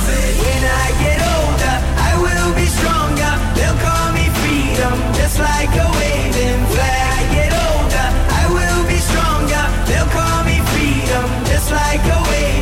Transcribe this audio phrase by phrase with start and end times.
[0.00, 1.76] when I get older,
[2.08, 3.32] I will be stronger.
[3.56, 7.12] They'll call me freedom, just like a waving flag.
[7.12, 8.08] I get older,
[8.40, 9.64] I will be stronger.
[9.88, 12.61] They'll call me freedom, just like a waving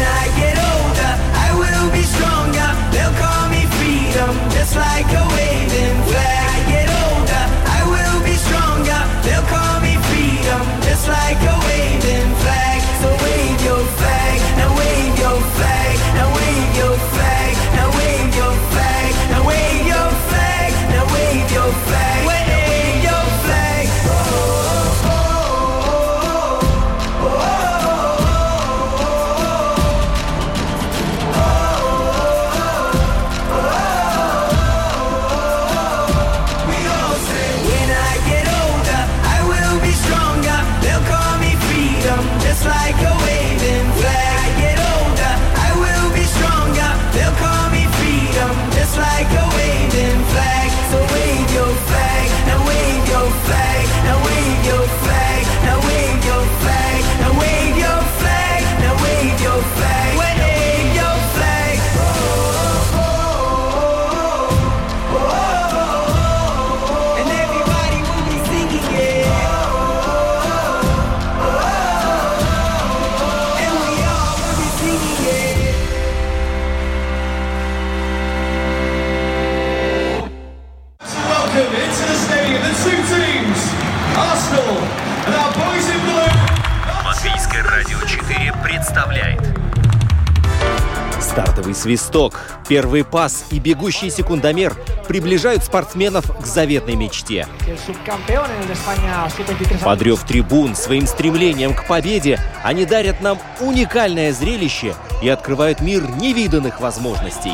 [91.81, 94.75] свисток, первый пас и бегущий секундомер
[95.07, 97.47] приближают спортсменов к заветной мечте.
[97.65, 102.85] que el subcampeón en el de España sub-23 Подрев трибун своим стремлением к победе, они
[102.85, 107.53] дарят нам уникальное зрелище и открывают мир невиданных возможностей.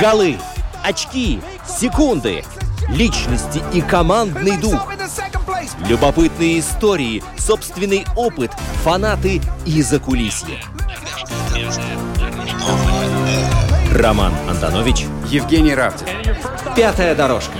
[0.00, 0.38] Голы,
[0.82, 2.44] очки, секунды,
[2.88, 4.88] личности и командный дух.
[5.86, 8.50] Любопытные истории, собственный опыт,
[8.82, 10.58] фанаты и закулисье.
[13.92, 16.06] Роман Антонович, Евгений Равдин.
[16.74, 17.52] пятая дорожка.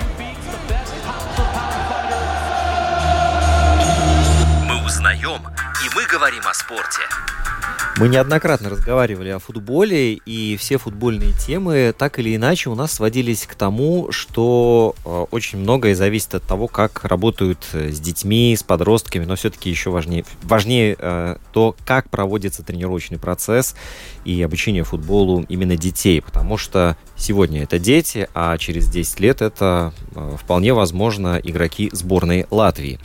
[4.64, 5.42] «Мы узнаем,
[5.84, 7.02] и мы говорим о спорте».
[8.00, 13.44] Мы неоднократно разговаривали о футболе, и все футбольные темы так или иначе у нас сводились
[13.46, 18.62] к тому, что э, очень многое зависит от того, как работают э, с детьми, с
[18.62, 23.76] подростками, но все-таки еще важнее, важнее э, то, как проводится тренировочный процесс
[24.24, 29.92] и обучение футболу именно детей, потому что сегодня это дети, а через 10 лет это
[30.38, 32.98] вполне возможно игроки сборной Латвии.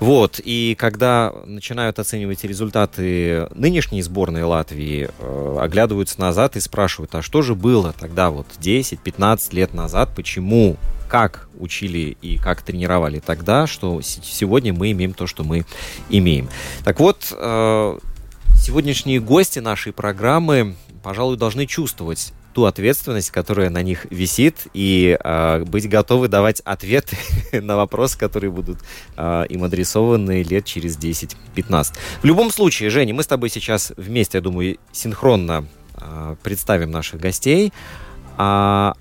[0.00, 7.22] Вот, и когда начинают оценивать результаты нынешней сборной Латвии, э, оглядываются назад и спрашивают, а
[7.22, 10.76] что же было тогда вот 10-15 лет назад, почему,
[11.08, 15.64] как учили и как тренировали тогда, что сегодня мы имеем то, что мы
[16.10, 16.48] имеем.
[16.84, 17.98] Так вот, э,
[18.54, 25.64] сегодняшние гости нашей программы, пожалуй, должны чувствовать ту ответственность, которая на них висит, и э,
[25.64, 27.16] быть готовы давать ответы
[27.52, 28.78] на вопросы, которые будут
[29.16, 31.94] э, им адресованы лет через 10-15.
[32.20, 35.66] В любом случае, Женя, мы с тобой сейчас вместе, я думаю, синхронно
[36.00, 37.72] э, представим наших гостей.
[38.36, 38.94] А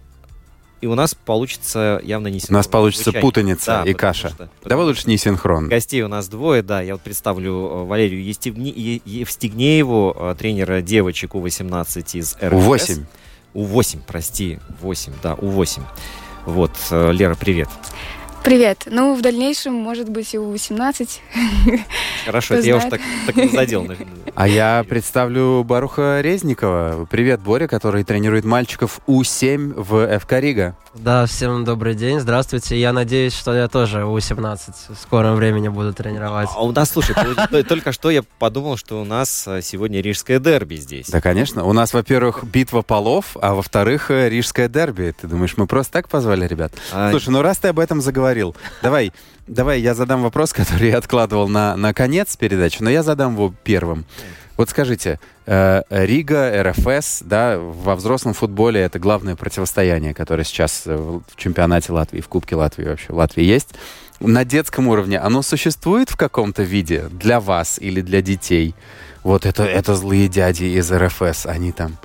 [0.79, 3.21] и у нас получится явно не У нас получится звучание.
[3.23, 4.29] путаница Да, и каша.
[4.29, 5.67] что- Давай лучше не синхрон.
[5.69, 6.81] Гостей у нас двое, да.
[6.81, 12.89] Я вот представлю э, Валерию Евстигнееву, э, тренера девочек У-18 из РФС.
[12.91, 13.05] У8.
[13.53, 15.81] У-8, прости, 8, да, У-8.
[16.45, 17.69] Вот, э, Лера, привет.
[18.43, 18.83] Привет.
[18.85, 21.21] Ну, в дальнейшем, может быть, и у 18.
[22.25, 23.01] Хорошо, я уж знает.
[23.25, 23.85] так, так задел.
[24.35, 27.07] А я представлю Баруха Резникова.
[27.09, 30.77] Привет, Боря, который тренирует мальчиков У7 в ФК Рига.
[30.93, 32.79] Да, всем добрый день, здравствуйте.
[32.79, 34.57] Я надеюсь, что я тоже У-17
[34.89, 36.49] в скором времени буду тренировать.
[36.55, 37.13] А у нас, слушай,
[37.65, 41.07] только что я подумал, что у нас э, сегодня рижское дерби здесь.
[41.09, 41.65] Да, конечно.
[41.65, 45.13] У нас, во-первых, битва полов, а во-вторых, э, рижское дерби.
[45.19, 46.73] Ты думаешь, мы просто так позвали ребят?
[46.91, 48.26] А, Слушай, ну раз ты об этом заговорил,
[48.81, 49.13] давай,
[49.47, 53.53] давай я задам вопрос, который я откладывал на, на конец передачи, но я задам его
[53.63, 54.05] первым.
[54.57, 60.95] Вот скажите, э, Рига, РФС, да, во взрослом футболе это главное противостояние, которое сейчас э,
[60.95, 63.75] в чемпионате Латвии, в Кубке Латвии вообще в Латвии есть.
[64.19, 68.73] На детском уровне оно существует в каком-то виде для вас или для детей?
[69.23, 71.97] Вот это, это злые дяди из РФС, они там...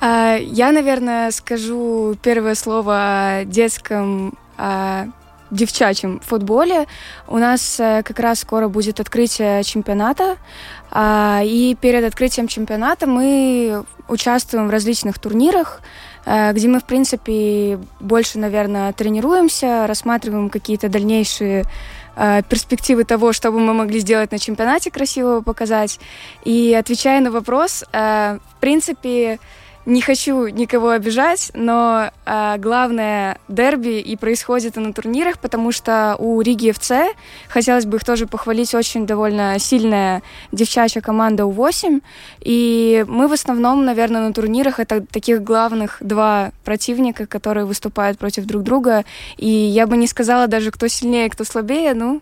[0.00, 2.94] А, Я, наверное, скажу первое слово
[3.38, 4.38] о детском
[5.52, 6.86] девчачьем футболе.
[7.28, 10.36] У нас э, как раз скоро будет открытие чемпионата.
[10.90, 15.82] а, И перед открытием чемпионата мы участвуем в различных турнирах,
[16.24, 21.64] э, где мы, в принципе, больше, наверное, тренируемся, рассматриваем какие-то дальнейшие
[22.16, 26.00] э, перспективы того, что бы мы могли сделать на чемпионате красивого показать.
[26.44, 29.38] И отвечая на вопрос, в принципе,
[29.86, 36.16] не хочу никого обижать, но э, главное дерби и происходит и на турнирах, потому что
[36.18, 37.14] у Риги ФЦ,
[37.48, 42.00] хотелось бы их тоже похвалить, очень довольно сильная девчачья команда У8,
[42.40, 48.44] и мы в основном, наверное, на турнирах это таких главных два противника, которые выступают против
[48.44, 49.04] друг друга,
[49.36, 52.20] и я бы не сказала даже, кто сильнее, кто слабее, ну,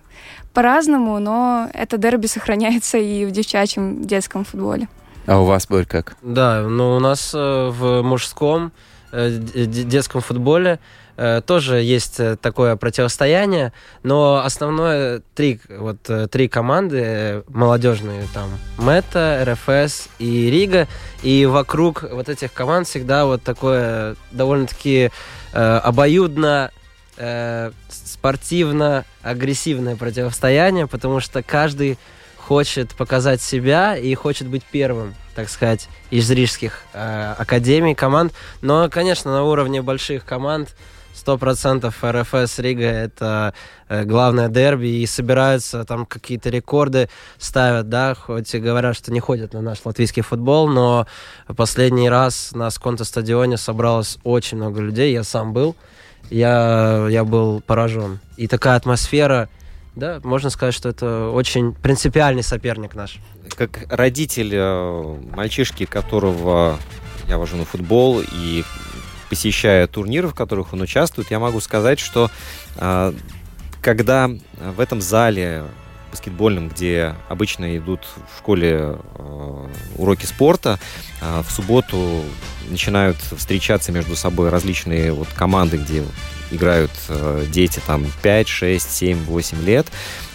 [0.54, 4.88] по-разному, но это дерби сохраняется и в девчачьем детском футболе.
[5.30, 6.16] А у вас, Борь, как?
[6.22, 8.72] Да, но у нас э, в мужском
[9.12, 10.80] э, детском футболе
[11.16, 13.72] э, тоже есть такое противостояние,
[14.02, 15.98] но основное три, вот,
[16.32, 20.88] три команды молодежные, там, Мета, РФС и Рига,
[21.22, 25.12] и вокруг вот этих команд всегда вот такое довольно-таки
[25.52, 26.72] э, обоюдно
[27.18, 31.98] э, спортивно-агрессивное противостояние, потому что каждый
[32.50, 38.32] хочет показать себя и хочет быть первым, так сказать, из рижских э, академий, команд.
[38.62, 40.74] Но, конечно, на уровне больших команд
[41.14, 43.54] 100% РФС Рига это
[43.88, 49.20] э, главное дерби и собираются там какие-то рекорды ставят, да, хоть и говорят, что не
[49.20, 51.06] ходят на наш латвийский футбол, но
[51.56, 55.76] последний раз на Сконто стадионе собралось очень много людей, я сам был,
[56.30, 58.20] я, я был поражен.
[58.36, 59.48] И такая атмосфера,
[60.00, 63.18] да, можно сказать, что это очень принципиальный соперник наш.
[63.56, 66.78] Как родитель э, мальчишки, которого
[67.28, 68.64] я вожу на футбол и
[69.28, 72.30] посещая турниры, в которых он участвует, я могу сказать, что
[72.76, 73.12] э,
[73.80, 74.28] когда
[74.74, 75.64] в этом зале
[76.10, 78.00] баскетбольном, где обычно идут
[78.34, 80.78] в школе э, уроки спорта,
[81.20, 82.22] э, в субботу
[82.68, 86.04] начинают встречаться между собой различные вот команды, где
[86.50, 89.86] играют э, дети там 5, 6, 7, 8 лет.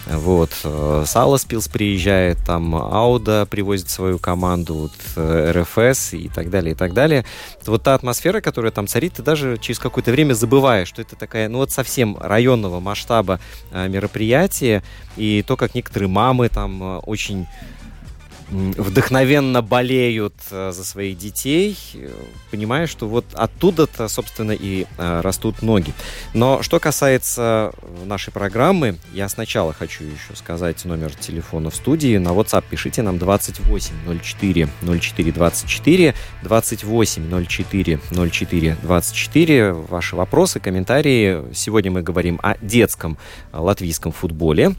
[0.07, 6.73] Вот, э, Саласпилс приезжает, там Ауда привозит свою команду, вот, э, РФС и так далее,
[6.73, 7.25] и так далее.
[7.65, 11.49] Вот та атмосфера, которая там царит, ты даже через какое-то время забываешь, что это такая,
[11.49, 13.39] ну вот совсем районного масштаба
[13.71, 14.83] э, мероприятие,
[15.17, 17.47] и то, как некоторые мамы там очень
[18.49, 22.09] вдохновенно болеют э, за своих детей, э,
[22.51, 25.93] понимаешь, что вот оттуда-то, собственно, и э, растут ноги.
[26.33, 27.73] Но что касается
[28.05, 32.17] нашей программы, я сначала хочу еще сказать номер телефона в студии.
[32.17, 37.99] На WhatsApp пишите нам 2804 04 24, 2804
[38.31, 39.73] 04 24.
[39.73, 41.43] Ваши вопросы, комментарии.
[41.53, 43.17] Сегодня мы говорим о детском
[43.51, 44.75] латвийском футболе.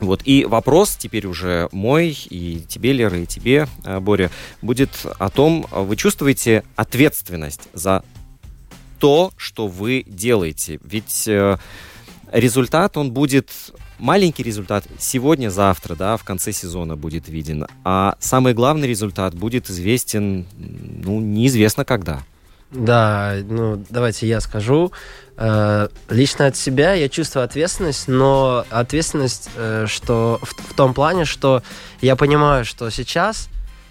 [0.00, 5.30] Вот, и вопрос теперь уже мой, и тебе, Лера, и тебе, э, Боря, будет о
[5.30, 8.04] том, вы чувствуете ответственность за
[8.98, 10.80] то, что вы делаете.
[10.84, 11.56] Ведь э,
[12.30, 13.50] результат, он будет
[13.98, 19.70] маленький результат сегодня, завтра, да, в конце сезона будет виден, а самый главный результат будет
[19.70, 22.22] известен, ну, неизвестно когда.
[22.70, 24.92] Да, ну давайте я скажу.
[25.36, 31.24] Э, лично от себя я чувствую ответственность, но ответственность, э, что в, в том плане,
[31.24, 31.62] что
[32.00, 33.48] я понимаю, что сейчас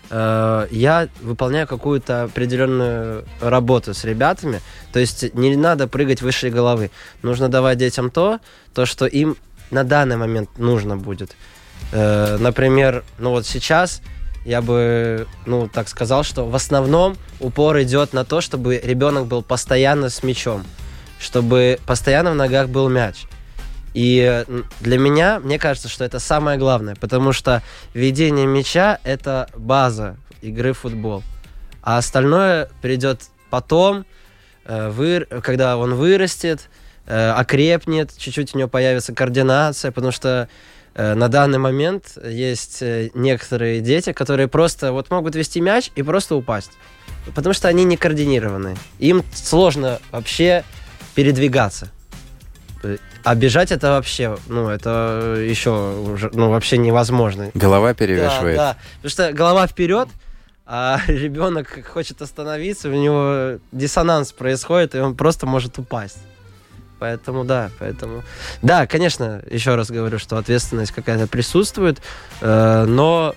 [0.10, 4.62] э, я выполняю какую-то определенную работу с ребятами.
[4.92, 6.92] То есть не надо прыгать выше головы.
[7.22, 8.40] Нужно давать детям то,
[8.74, 9.38] то, что им
[9.72, 11.36] на данный момент нужно будет.
[11.92, 14.02] Э, например, ну вот сейчас
[14.46, 19.42] я бы, ну, так сказал, что в основном упор идет на то, чтобы ребенок был
[19.42, 20.64] постоянно с мячом,
[21.20, 23.24] чтобы постоянно в ногах был мяч.
[23.96, 24.46] И
[24.82, 30.74] для меня, мне кажется, что это самое главное, потому что ведение мяча– это база игры
[30.74, 31.24] в футбол.
[31.82, 34.06] А остальное придет потом,
[34.66, 36.70] э, когда он вырастет,
[37.08, 40.50] э, окрепнет, чуть-чуть у него появится координация, потому что
[40.96, 42.82] на данный момент есть
[43.14, 46.72] некоторые дети, которые просто вот могут вести мяч и просто упасть.
[47.34, 48.78] Потому что они не координированы.
[49.00, 50.64] Им сложно вообще
[51.16, 51.92] передвигаться.
[53.24, 57.50] А бежать это вообще, ну, это еще уже, ну, вообще невозможно.
[57.56, 58.56] Голова перевешивает.
[58.56, 58.78] Да, да.
[58.98, 60.08] Потому что голова вперед,
[60.68, 66.20] а ребенок хочет остановиться, у него диссонанс происходит, и он просто может упасть.
[67.06, 68.24] Поэтому да, поэтому...
[68.64, 72.02] Да, конечно, еще раз говорю, что ответственность какая-то присутствует,
[72.42, 73.36] э, но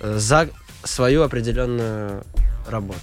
[0.00, 0.48] за
[0.84, 2.22] свою определенную
[2.68, 3.00] работу,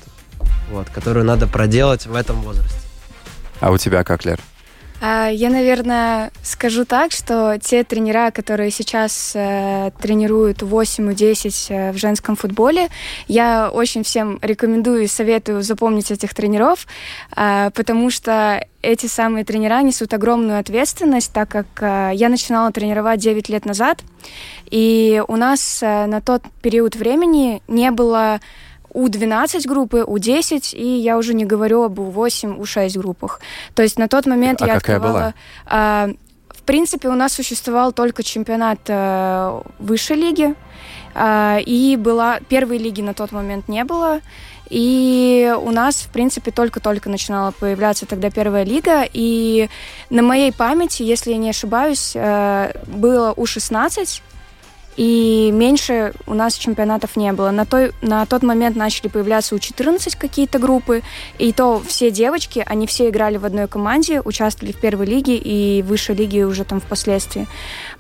[0.71, 2.79] вот, которую надо проделать в этом возрасте.
[3.59, 4.39] А у тебя как, Лер?
[5.01, 11.67] А, я, наверное, скажу так, что те тренера, которые сейчас э, тренируют 8 и 10
[11.69, 12.87] э, в женском футболе,
[13.27, 16.87] я очень всем рекомендую и советую запомнить этих тренеров,
[17.35, 23.19] э, потому что эти самые тренера несут огромную ответственность, так как э, я начинала тренировать
[23.19, 24.01] 9 лет назад,
[24.71, 28.39] и у нас э, на тот период времени не было
[28.95, 33.41] у-12 группы, У-10, и я уже не говорю об У-8, У-6 группах.
[33.73, 35.19] То есть на тот момент а я какая открывала...
[35.19, 35.33] Была?
[35.65, 36.09] А,
[36.49, 40.55] в принципе, у нас существовал только чемпионат а, высшей лиги,
[41.13, 42.39] а, и была...
[42.47, 44.21] Первой лиги на тот момент не было,
[44.69, 49.05] и у нас, в принципе, только-только начинала появляться тогда первая лига.
[49.11, 49.69] И
[50.09, 54.21] на моей памяти, если я не ошибаюсь, э, было У-16,
[54.97, 57.51] и меньше у нас чемпионатов не было.
[57.51, 61.01] На, той, на тот момент начали появляться у 14 какие-то группы,
[61.37, 65.81] и то все девочки, они все играли в одной команде, участвовали в первой лиге и
[65.81, 67.47] высшей лиге уже там впоследствии.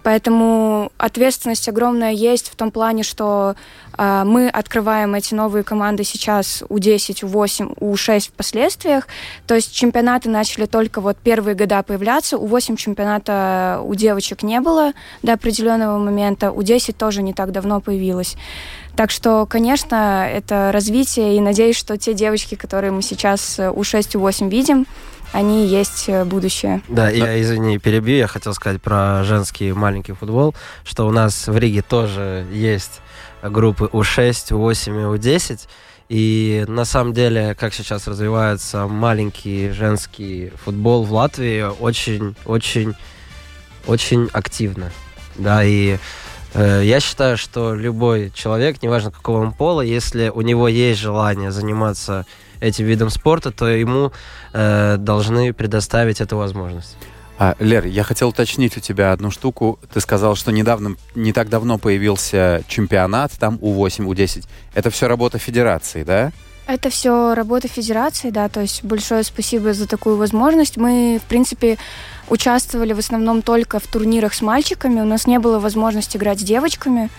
[0.05, 3.55] Поэтому ответственность огромная есть в том плане, что
[3.97, 9.07] э, мы открываем эти новые команды сейчас у 10, у 8, у 6 впоследствиях.
[9.47, 12.37] То есть чемпионаты начали только вот первые года появляться.
[12.37, 14.93] У 8 чемпионата у девочек не было
[15.23, 16.51] до определенного момента.
[16.51, 18.35] У 10 тоже не так давно появилось.
[18.95, 24.17] Так что, конечно, это развитие, и надеюсь, что те девочки, которые мы сейчас у 6,
[24.17, 24.85] у 8 видим,
[25.35, 26.81] они есть э, будущее.
[26.87, 31.57] Да, я, извини, перебью, я хотел сказать про женский маленький футбол, что у нас в
[31.57, 33.01] Риге тоже есть
[33.43, 35.67] группы У6, У8 и У10,
[36.07, 42.93] и на самом деле, как сейчас развивается маленький женский футбол в Латвии, очень, очень,
[43.87, 44.89] очень активно.
[45.35, 45.97] Да, и
[46.53, 51.51] э, я считаю, что любой человек, неважно какого он пола, если у него есть желание
[51.51, 52.25] заниматься
[52.59, 54.11] этим видом спорта, то ему
[54.53, 56.97] э, должны предоставить эту возможность.
[57.37, 59.79] А, Лер, я хотел уточнить у тебя одну штуку.
[59.93, 64.45] Ты сказал, что недавно, не так давно появился чемпионат, там У8, У10.
[64.73, 66.31] Это все работа федерации, да?
[66.67, 70.77] Это все работа федерации, да, то есть большое спасибо за такую возможность.
[70.77, 71.77] Мы, в принципе,
[72.29, 76.43] участвовали в основном только в турнирах с мальчиками, у нас не было возможности играть с
[76.43, 77.09] девочками.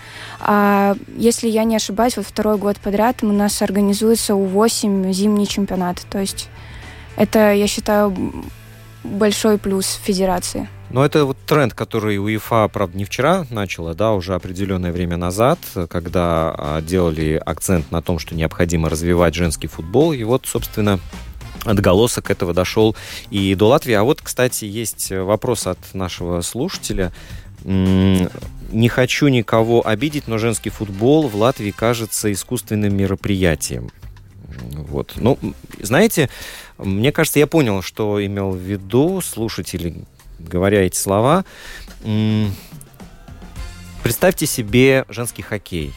[0.41, 6.05] А если я не ошибаюсь, вот второй год подряд у нас организуется У8 зимний чемпионат.
[6.11, 6.49] То есть
[7.17, 8.15] это, я считаю,
[9.05, 10.69] большой плюс федерации.
[10.91, 15.59] Но это вот тренд, который УЕФА, правда, не вчера начала, да, уже определенное время назад,
[15.89, 20.13] когда а, делали акцент на том, что необходимо развивать женский футбол.
[20.13, 21.01] И вот, собственно,
[21.67, 22.97] отголосок этого дошел
[23.31, 23.95] и до Латвии.
[23.95, 27.13] А вот, кстати, есть вопрос от нашего слушателя.
[27.65, 33.91] Не хочу никого обидеть, но женский футбол в Латвии кажется искусственным мероприятием.
[34.73, 35.15] Вот.
[35.17, 35.39] Ну,
[35.81, 36.31] знаете,
[36.79, 40.05] мне кажется, я понял, что имел в виду слушатель,
[40.39, 41.45] говоря эти слова.
[44.03, 45.93] Представьте себе женский хоккей.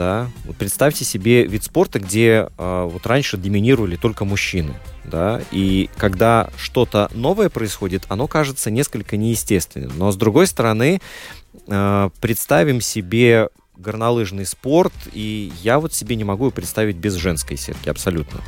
[0.00, 0.30] Да?
[0.46, 4.72] Вот представьте себе вид спорта, где э, вот раньше доминировали только мужчины.
[5.04, 5.42] Да?
[5.50, 9.92] И когда что-то новое происходит, оно кажется несколько неестественным.
[9.98, 11.02] Но с другой стороны,
[11.66, 17.90] э, представим себе горнолыжный спорт, и я вот себе не могу представить без женской сетки,
[17.90, 18.40] абсолютно.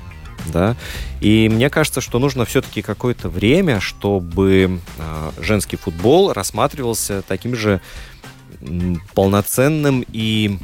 [0.55, 0.75] Да?
[1.21, 7.83] И мне кажется, что нужно все-таки какое-то время, чтобы э, женский футбол рассматривался таким же
[9.15, 10.59] полноценным и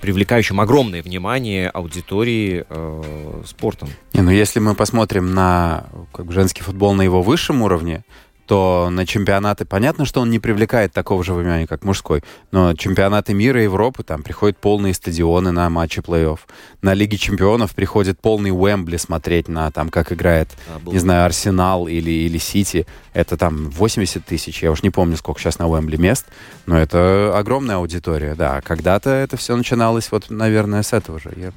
[0.00, 3.88] привлекающим огромное внимание аудитории э, спортом.
[4.12, 8.04] Не, ну если мы посмотрим на как бы, женский футбол на его высшем уровне,
[8.46, 13.32] то на чемпионаты, понятно, что он не привлекает такого же внимания, как мужской, но чемпионаты
[13.32, 16.38] мира и Европы, там приходят полные стадионы на матчи плей-офф.
[16.82, 21.88] На Лиге чемпионов приходит полный Уэмбли смотреть на там, как играет, А, не знаю, Арсенал
[21.88, 22.86] или, или Сити.
[23.14, 26.26] Это там 80 тысяч, я уж не помню, сколько сейчас на Уэмбли мест,
[26.66, 28.60] но это огромная аудитория, да.
[28.60, 31.32] Когда-то это все начиналось, вот, наверное, с этого же.
[31.36, 31.52] Я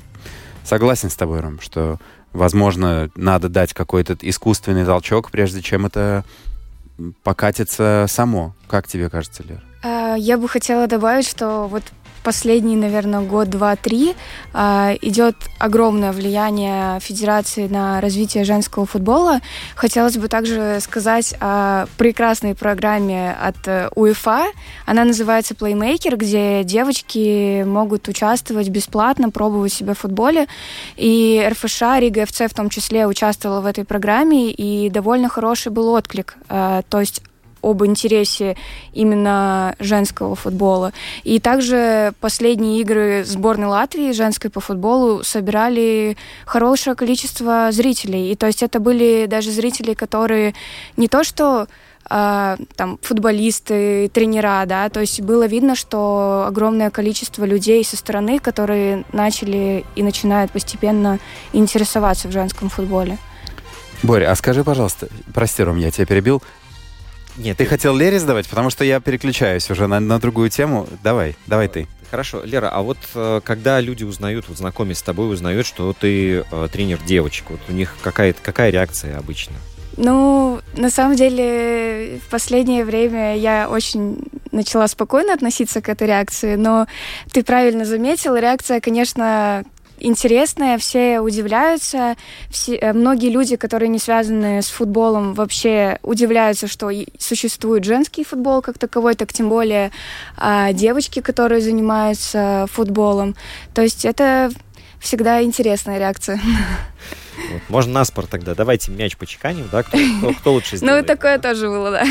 [0.63, 1.99] согласен с тобой, Ром, что,
[2.33, 6.23] возможно, надо дать какой-то искусственный толчок, прежде чем это
[7.23, 8.55] покатится само.
[8.67, 9.63] Как тебе кажется, Лер?
[9.83, 11.83] А, Я бы хотела добавить, что вот
[12.27, 14.13] последний, наверное, год, два, три
[14.51, 19.39] а, идет огромное влияние Федерации на развитие женского футбола.
[19.75, 24.47] Хотелось бы также сказать о прекрасной программе от э, УЕФА.
[24.85, 30.47] Она называется Playmaker, где девочки могут участвовать бесплатно, пробовать себя в футболе.
[30.97, 35.87] И РФШ, Рига ФЦ в том числе участвовала в этой программе, и довольно хороший был
[35.93, 36.35] отклик.
[36.49, 37.21] А, То есть
[37.69, 38.55] об интересе
[38.93, 40.93] именно женского футбола.
[41.23, 48.31] И также последние игры сборной Латвии женской по футболу собирали хорошее количество зрителей.
[48.31, 50.53] И то есть это были даже зрители, которые
[50.95, 51.67] не то что
[52.09, 58.39] а, там футболисты, тренера, да, то есть было видно, что огромное количество людей со стороны,
[58.39, 61.19] которые начали и начинают постепенно
[61.51, 63.17] интересоваться в женском футболе.
[64.03, 66.41] Боря, а скажи, пожалуйста, прости, Ром, я тебя перебил.
[67.37, 70.87] Нет, Ты я- хотел Лере задавать, потому что я переключаюсь уже на, на другую тему.
[71.03, 71.87] Давай, давай ты.
[72.09, 76.45] Хорошо, Лера, а вот э, когда люди узнают, вот знакомясь с тобой, узнают, что ты
[76.49, 79.53] э, тренер девочек, вот у них какая, какая реакция обычно?
[79.97, 84.19] Ну, на самом деле, в последнее время я очень
[84.51, 86.87] начала спокойно относиться к этой реакции, но
[87.33, 89.65] ты правильно заметил, реакция, конечно,
[89.99, 92.15] интересная, все удивляются,
[92.49, 96.89] все, э, многие люди, которые не связаны с футболом, вообще удивляются, что
[97.19, 99.91] существует женский футбол как таковой, так тем более
[100.37, 103.35] а, девочки, которые занимаются футболом.
[103.73, 104.51] То есть это
[104.99, 106.39] всегда интересная реакция.
[107.51, 108.55] Вот, можно на спор тогда.
[108.55, 109.83] Давайте мяч почеканим, да?
[109.83, 111.05] Кто, кто- кто лучше Ну, сделает?
[111.05, 112.03] такое тоже было, да.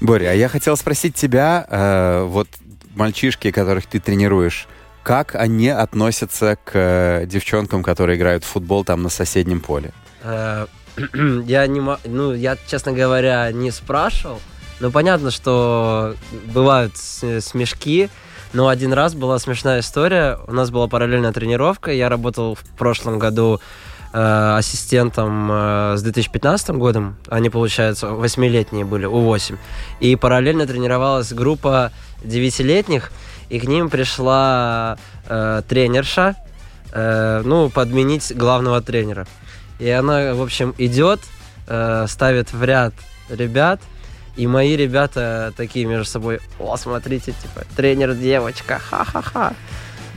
[0.00, 2.48] Боря, а я хотел спросить тебя, э, вот
[2.94, 4.68] мальчишки, которых ты тренируешь,
[5.06, 9.92] как они относятся к э, девчонкам, которые играют в футбол там на соседнем поле?
[10.24, 10.66] Э,
[11.46, 14.40] Я не ну, я, честно говоря, не спрашивал.
[14.80, 16.16] Но понятно, что
[16.52, 18.10] бывают смешки.
[18.52, 20.40] Но один раз была смешная история.
[20.48, 21.92] У нас была параллельная тренировка.
[21.92, 23.60] Я работал в прошлом году
[24.12, 27.16] э, ассистентом э, с 2015 годом.
[27.28, 29.56] Они, получается, восьмилетние были, У8.
[30.00, 31.92] И параллельно тренировалась группа
[32.24, 33.12] девятилетних.
[33.48, 36.34] И к ним пришла э, тренерша,
[36.92, 39.26] э, ну, подменить главного тренера.
[39.78, 41.20] И она, в общем, идет,
[41.68, 42.94] э, ставит в ряд
[43.28, 43.80] ребят,
[44.36, 49.54] и мои ребята такие между собой, о, смотрите, типа, тренер девочка, ха-ха-ха.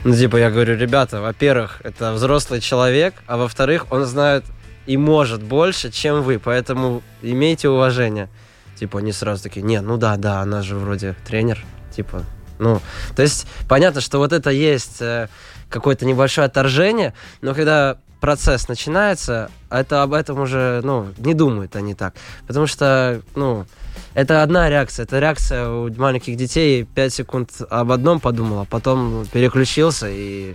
[0.04, 4.44] Ну, типа, я говорю, ребята, во-первых, это взрослый человек, а во-вторых, он знает
[4.86, 8.28] и может больше, чем вы, поэтому имейте уважение.
[8.76, 11.62] Типа, они сразу такие, не, ну да, да, она же вроде тренер,
[11.94, 12.24] типа,
[12.60, 12.80] ну,
[13.16, 15.28] то есть понятно, что вот это есть э,
[15.68, 21.94] какое-то небольшое отторжение, но когда процесс начинается, это об этом уже, ну, не думают они
[21.94, 22.14] так.
[22.46, 23.66] Потому что, ну,
[24.14, 25.04] это одна реакция.
[25.04, 26.84] Это реакция у маленьких детей.
[26.84, 30.54] Пять секунд об одном подумал, а потом переключился и...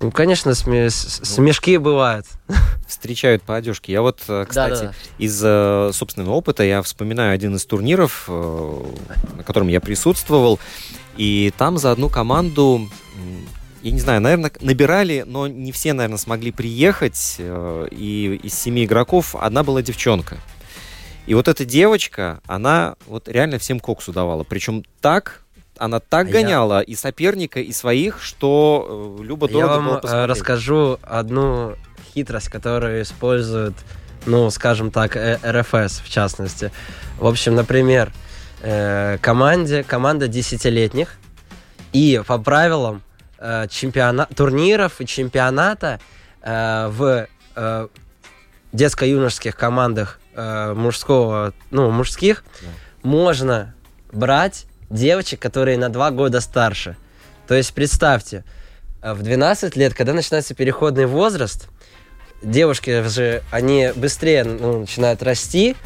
[0.00, 2.26] Ну, конечно, сме- смешки бывают.
[2.88, 3.92] Встречают по одежке.
[3.92, 4.94] Я вот, э, кстати, Да-да-да.
[5.18, 8.82] из э, собственного опыта я вспоминаю один из турниров, э,
[9.36, 10.58] на котором я присутствовал,
[11.16, 12.88] и там за одну команду,
[13.82, 18.86] я не знаю, наверное, набирали, но не все, наверное, смогли приехать, э, и из семи
[18.86, 20.38] игроков одна была девчонка.
[21.26, 24.44] И вот эта девочка, она вот реально всем коксу давала.
[24.44, 25.42] Причем так,
[25.80, 30.00] она так А я- гоняла и соперника, и своих, что э, Я любо-дорого вам было
[30.04, 31.74] э, расскажу одну
[32.14, 33.74] хитрость, которую используют,
[34.26, 36.70] ну, скажем так, э, РФС в частности.
[37.18, 38.12] В общем, например,
[39.22, 41.14] команде, команда десятилетних,
[41.94, 43.02] и по правилам
[43.38, 45.98] чемпиона- турниров и чемпионата
[46.44, 47.26] в
[48.74, 52.44] детско-юношеских командах мужского, ну, мужских,
[53.02, 53.74] можно
[54.12, 56.96] брать девочек, которые на два года старше.
[57.46, 58.44] То есть представьте,
[59.02, 61.68] э, в 12 лет, когда начинается переходный возраст,
[62.42, 65.76] девушки же, они быстрее ну, начинают расти,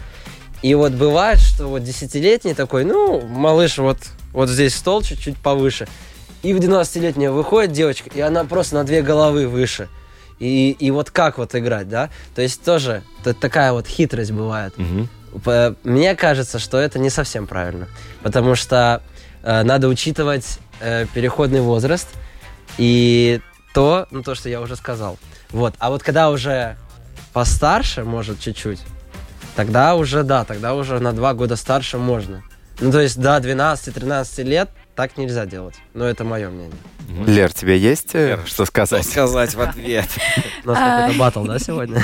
[0.63, 3.99] и вот бывает, что вот десятилетний такой, ну, малыш, вот,
[4.33, 5.87] вот здесь стол чуть-чуть повыше,
[6.43, 9.89] И в 12-летнюю выходит девочка, и она просто на две головы выше.
[10.41, 12.11] И, и вот как вот играть, да?
[12.35, 14.75] То есть тоже т- такая вот хитрость бывает.
[15.45, 17.89] П- Мне кажется, что это не совсем правильно.
[18.23, 19.03] Потому что
[19.43, 22.09] э, надо учитывать э, переходный возраст
[22.79, 23.41] и
[23.75, 25.19] то, ну то, что я уже сказал.
[25.51, 25.75] Вот.
[25.79, 26.77] А вот когда уже
[27.33, 28.81] постарше, может, чуть-чуть,
[29.57, 32.43] тогда уже, да, тогда уже на два года старше можно.
[32.81, 35.75] Ну, то есть до 12-13 лет так нельзя делать.
[35.93, 36.77] Но это мое мнение.
[37.27, 39.05] Лер, тебе есть э, что сказать?
[39.07, 40.09] Сказать в ответ.
[40.65, 41.01] У нас А.
[41.01, 42.01] какой-то батл, да, сегодня?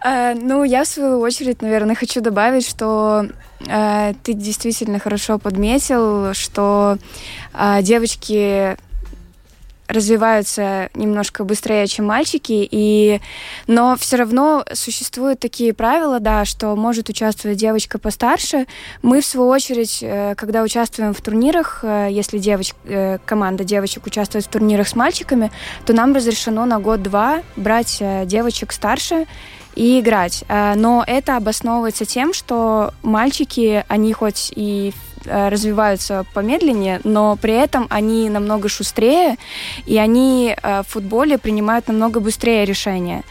[0.00, 3.26] А, ну, я в свою очередь, наверное, хочу добавить, что
[3.68, 6.98] а, ты действительно хорошо подметил, что
[7.52, 8.76] а, девочки
[9.88, 13.20] развиваются немножко быстрее, чем мальчики, и...
[13.66, 18.66] но все равно существуют такие правила, да, что может участвовать девочка постарше.
[19.02, 22.72] Мы, в свою очередь, э, когда участвуем в турнирах, э, если девоч...
[22.84, 25.50] э, команда девочек участвует в турнирах с мальчиками,
[25.84, 29.26] то нам разрешено на год-два брать девочек старше
[29.74, 30.44] и играть.
[30.48, 34.92] Но это обосновывается тем, что мальчики, они хоть и
[35.26, 39.36] развиваются помедленнее, но при этом они намного шустрее,
[39.86, 43.22] и они э, в футболе принимают намного быстрее решения.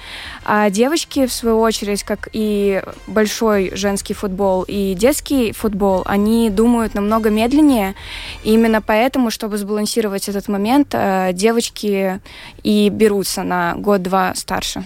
[0.46, 6.94] А девочки, в свою очередь, как и большой женский футбол и детский футбол, они думают
[6.94, 7.96] намного медленнее.
[8.44, 12.20] И именно поэтому, чтобы сбалансировать этот момент, э, девочки
[12.64, 14.84] и берутся на год-два старше.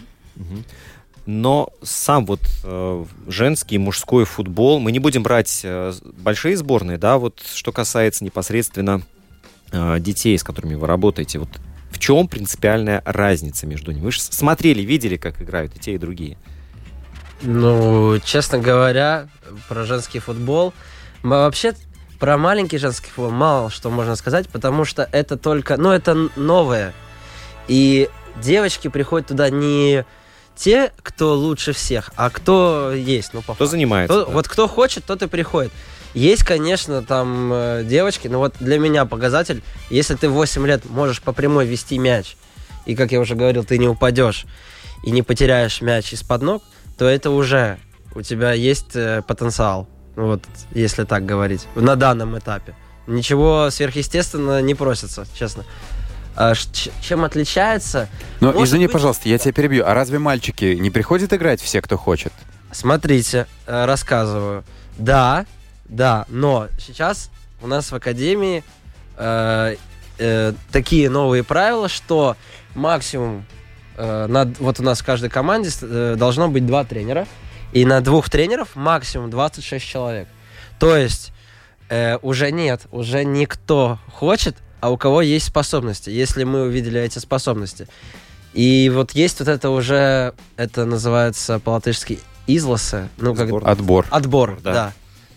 [1.27, 7.17] Но сам вот э, женский, мужской футбол, мы не будем брать э, большие сборные, да,
[7.17, 9.01] вот что касается непосредственно
[9.73, 11.49] э, детей, с которыми вы работаете, вот
[11.91, 14.05] в чем принципиальная разница между ними?
[14.05, 16.37] Вы же смотрели, видели, как играют и те, и другие.
[17.41, 19.27] Ну, честно говоря,
[19.67, 20.73] про женский футбол.
[21.23, 21.73] Вообще,
[22.19, 26.93] про маленький женский футбол мало что можно сказать, потому что это только, ну, это новое.
[27.67, 28.09] И
[28.41, 30.05] девочки приходят туда не
[30.57, 33.33] те, кто лучше всех, а кто есть.
[33.33, 34.13] Ну, по Кто занимается?
[34.13, 34.31] Кто- да?
[34.33, 35.71] Вот кто хочет, тот и приходит.
[36.13, 40.83] Есть, конечно, там э, девочки, но вот для меня показатель, если ты в 8 лет
[40.89, 42.35] можешь по прямой вести мяч,
[42.85, 44.45] и, как я уже говорил, ты не упадешь
[45.03, 46.63] и не потеряешь мяч из-под ног,
[46.97, 47.77] то это уже
[48.15, 52.73] у тебя есть э, потенциал, вот, если так говорить, на данном этапе.
[53.05, 55.65] Ничего сверхъестественного не просится, честно.
[56.37, 56.53] А
[57.01, 58.07] чем отличается?
[58.41, 59.83] Но Может извини, быть- пожалуйста, я тебя перебью.
[59.87, 62.31] А разве мальчики не приходят играть все, кто хочет?
[62.71, 64.63] Смотрите, э, рассказываю.
[64.99, 65.45] Да,
[65.85, 68.63] да, но сейчас у нас в академии
[69.17, 69.75] э,
[70.19, 72.35] э, такие новые правила, что
[72.75, 73.43] максимум
[73.95, 77.25] э, на, вот у нас в каждой команде э, должно быть два тренера,
[77.73, 80.27] и на двух тренеров максимум 26 человек.
[80.79, 81.31] То есть
[81.89, 87.19] э, уже нет, уже никто хочет, а у кого есть способности, если мы увидели эти
[87.19, 87.87] способности.
[88.53, 93.49] И вот есть вот это уже, это называется по-латышски изласы, ну как.
[93.63, 94.05] Отбор.
[94.09, 94.73] отбор, Да.
[94.73, 94.93] да.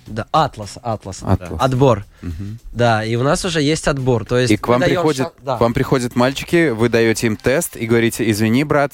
[0.07, 0.27] да.
[0.33, 1.61] атлас, атлас, Атлас.
[1.61, 2.59] отбор, Мгм.
[2.73, 5.57] да, и у нас уже есть отбор, то есть И к вам, приходят, шан- да.
[5.57, 8.93] к вам приходят мальчики, вы даете им тест и говорите, извини, брат,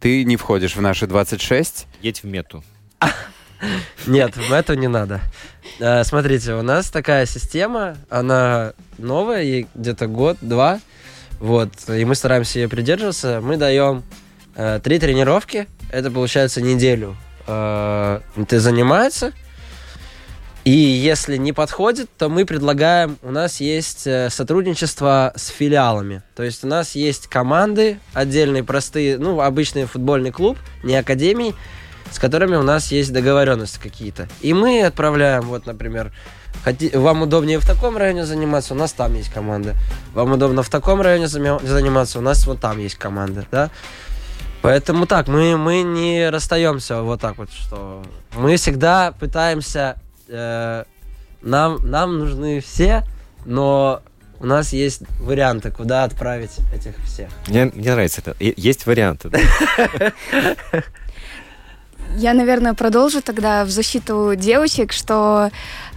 [0.00, 1.86] ты не входишь в наши 26.
[2.00, 2.64] Едь в мету.
[4.06, 5.20] Нет, в это не надо.
[5.78, 10.80] Э, Смотрите, у нас такая система, она новая, ей где-то год-два,
[11.38, 13.40] вот, и мы стараемся ее придерживаться.
[13.42, 14.02] Мы даем
[14.54, 17.16] э, три тренировки, это получается неделю.
[17.46, 19.32] Э, ты занимается,
[20.64, 26.22] и если не подходит, то мы предлагаем, у нас есть э, сотрудничество с филиалами.
[26.36, 31.54] То есть у нас есть команды отдельные, простые, ну, обычный футбольный клуб, не академии,
[32.10, 34.28] с которыми у нас есть договоренности какие-то.
[34.42, 36.12] И мы отправляем, вот, например,
[36.64, 39.74] хоти- вам удобнее в таком районе заниматься, у нас там есть команда.
[40.14, 43.70] Вам удобно в таком районе заниматься, у нас вот там есть команда, да?
[44.62, 48.02] Поэтому так, мы, мы не расстаемся вот так вот, что
[48.36, 49.96] мы всегда пытаемся,
[50.28, 50.84] э,
[51.40, 53.04] нам, нам нужны все,
[53.46, 54.02] но
[54.38, 57.28] у нас есть варианты, куда отправить этих всех.
[57.48, 58.34] Мне, мне нравится это.
[58.38, 59.30] Есть варианты.
[59.30, 59.38] да?
[62.16, 65.50] Я, наверное, продолжу тогда в защиту девочек, что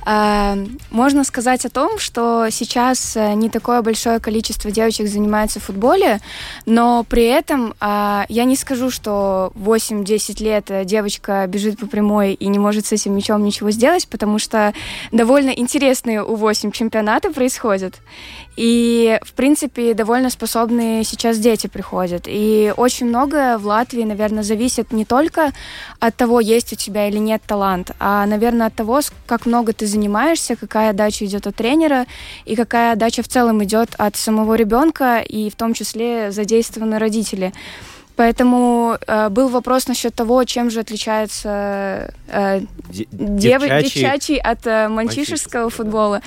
[0.05, 6.19] можно сказать о том, что сейчас э, не такое большое количество девочек занимается в футболе,
[6.65, 12.33] но при этом э, я не скажу, что 8-10 лет э, девочка бежит по прямой
[12.33, 14.73] и не может с этим мячом ничего сделать, потому что
[15.11, 17.95] довольно интересные у 8 чемпионаты происходят.
[18.55, 22.25] И, в принципе, довольно способные сейчас дети приходят.
[22.27, 25.51] И очень многое в Латвии, наверное, зависит не только
[25.99, 29.87] от того, есть у тебя или нет талант, а, наверное, от того, как много ты
[29.87, 32.05] занимаешься, какая отдача идет от тренера
[32.45, 37.53] и какая отдача в целом идет от самого ребенка, и в том числе задействованы родители.
[38.15, 44.67] Поэтому э, был вопрос насчет того, чем же отличается э, Де- дев- девчачий- девчачий от
[44.67, 46.21] э, мальчишеского футбола.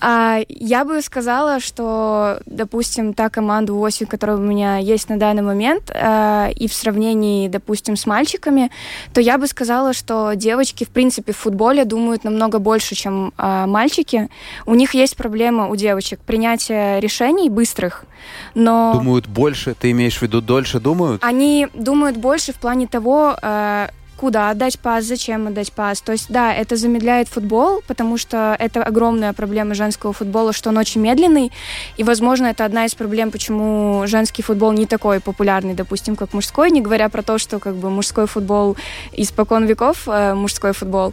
[0.00, 5.42] А, я бы сказала, что, допустим, та команда U8, которая у меня есть на данный
[5.42, 8.70] момент, э, и в сравнении, допустим, с мальчиками,
[9.12, 13.66] то я бы сказала, что девочки, в принципе, в футболе думают намного больше, чем э,
[13.66, 14.28] мальчики.
[14.66, 18.04] У них есть проблема у девочек принятия решений быстрых,
[18.54, 18.92] но...
[18.94, 21.22] Думают больше, ты имеешь в виду дольше думают?
[21.24, 26.00] Они думают больше в плане того, э, куда отдать пас, зачем отдать пас.
[26.00, 30.78] То есть, да, это замедляет футбол, потому что это огромная проблема женского футбола, что он
[30.78, 31.52] очень медленный.
[31.96, 36.70] И, возможно, это одна из проблем, почему женский футбол не такой популярный, допустим, как мужской,
[36.70, 38.76] не говоря про то, что как бы мужской футбол
[39.12, 41.12] испокон веков э, мужской футбол.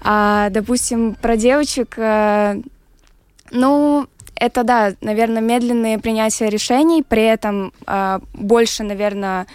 [0.00, 2.60] А, допустим, про девочек, э,
[3.50, 9.46] ну, это, да, наверное, медленные принятия решений, при этом э, больше, наверное,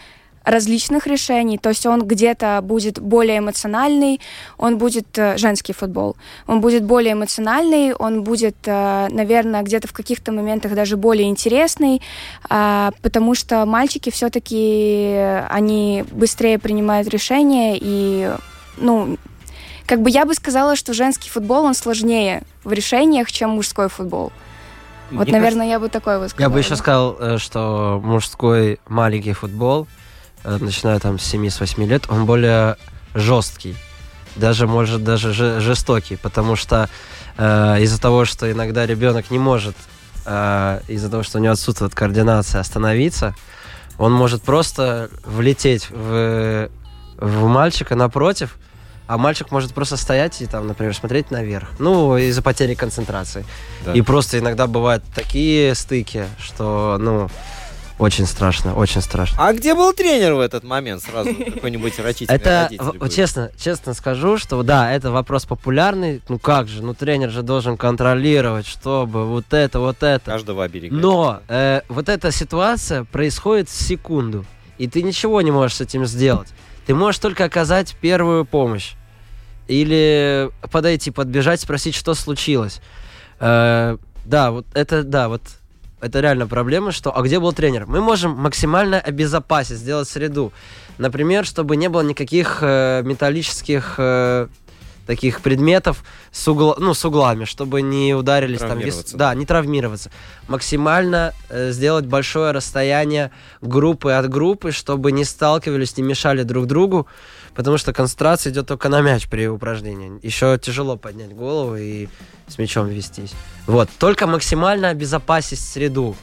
[0.48, 4.22] различных решений, то есть он где-то будет более эмоциональный,
[4.58, 6.16] он будет э, женский футбол,
[6.48, 12.02] он будет более эмоциональный, он будет, э, наверное, где-то в каких-то моментах даже более интересный,
[12.50, 15.16] э, потому что мальчики все-таки
[15.50, 18.32] они быстрее принимают решения и,
[18.78, 19.18] ну,
[19.86, 24.32] как бы я бы сказала, что женский футбол он сложнее в решениях, чем мужской футбол.
[25.12, 26.42] Вот, Мне наверное, я бы такое высказала.
[26.42, 29.88] Я бы еще сказал, э, что мужской маленький футбол,
[30.44, 32.76] э, начиная там с 7-8 лет, он более
[33.14, 33.76] жесткий.
[34.36, 36.90] Даже, может, даже же- жестокий, потому что
[37.38, 39.76] э, из-за того, что иногда ребенок не может,
[40.26, 43.34] э, из-за того, что у него отсутствует координация, остановиться,
[43.98, 46.70] он может просто влететь в,
[47.18, 48.58] в мальчика напротив,
[49.08, 51.70] а мальчик может просто стоять и там, например, смотреть наверх.
[51.80, 53.46] Ну, из-за потери концентрации.
[53.86, 53.94] Да.
[53.94, 57.30] И просто иногда бывают такие стыки, что, ну,
[58.00, 59.38] очень страшно, очень страшно.
[59.44, 61.02] А где был тренер в этот момент?
[61.02, 66.22] Сразу какой-нибудь рачительный Это, родитель в- честно, честно скажу, что да, это вопрос популярный.
[66.30, 70.24] Ну как же, ну тренер же должен контролировать, чтобы вот это, вот это.
[70.32, 71.00] Каждого оберегать.
[71.00, 74.46] Но э, вот эта ситуация происходит в секунду,
[74.78, 76.50] и ты ничего не можешь с этим сделать.
[76.88, 78.94] Ты можешь только оказать первую помощь.
[79.68, 82.80] Или подойти, подбежать, спросить, что случилось.
[83.42, 85.42] Э, да, вот это, да, вот
[86.00, 87.88] это реально проблема, что, а где был тренер?
[87.88, 90.54] Мы можем максимально обезопасить, сделать среду.
[90.98, 94.48] Например, чтобы не было никаких э, металлических э,
[95.08, 98.78] таких предметов с, угла, ну, с углами, чтобы не ударились там.
[98.78, 100.12] вес- да, не травмироваться.
[100.48, 107.08] Максимально э, сделать большое расстояние группы от группы, чтобы не сталкивались, не мешали друг другу,
[107.56, 110.20] потому что концентрация идет только на мяч при упражнении.
[110.22, 112.10] Еще тяжело поднять голову и
[112.48, 113.32] с мячом вестись.
[113.66, 116.16] Вот, только максимально обезопасить среду.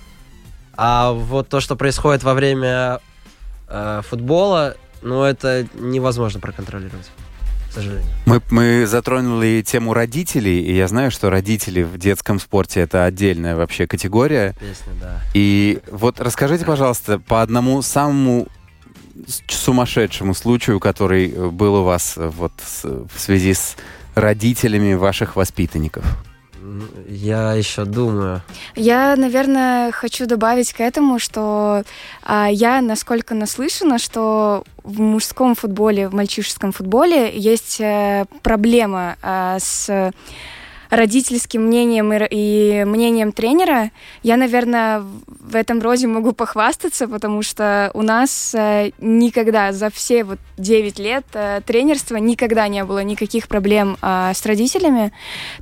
[0.76, 3.00] А вот то, что происходит во время
[3.68, 7.10] э, футбола, ну, это невозможно проконтролировать,
[7.74, 8.06] сожалению.
[8.26, 13.56] Мы, мы затронули тему родителей, и я знаю, что родители в детском спорте это отдельная
[13.56, 14.54] вообще категория.
[14.60, 15.20] Песня, да.
[15.34, 18.48] И вот расскажите, пожалуйста, по одному самому
[19.48, 23.76] сумасшедшему случаю, который э, был у вас э, вот с- в связи с
[24.14, 26.04] родителями ваших воспитанников.
[27.08, 28.42] Я еще думаю.
[28.74, 31.84] Я, наверное, хочу добавить к этому, что
[32.22, 39.58] а, я насколько наслышана, что в мужском футболе, в мальчишеском футболе есть э, проблема а,
[39.58, 40.12] с
[40.96, 43.90] родительским мнением и, и мнением тренера.
[44.22, 50.24] Я, наверное, в- этом роде могу похвастаться, потому что у нас э, никогда за все
[50.24, 55.12] вот 9 лет э, тренерства никогда не было никаких проблем а, с родителями.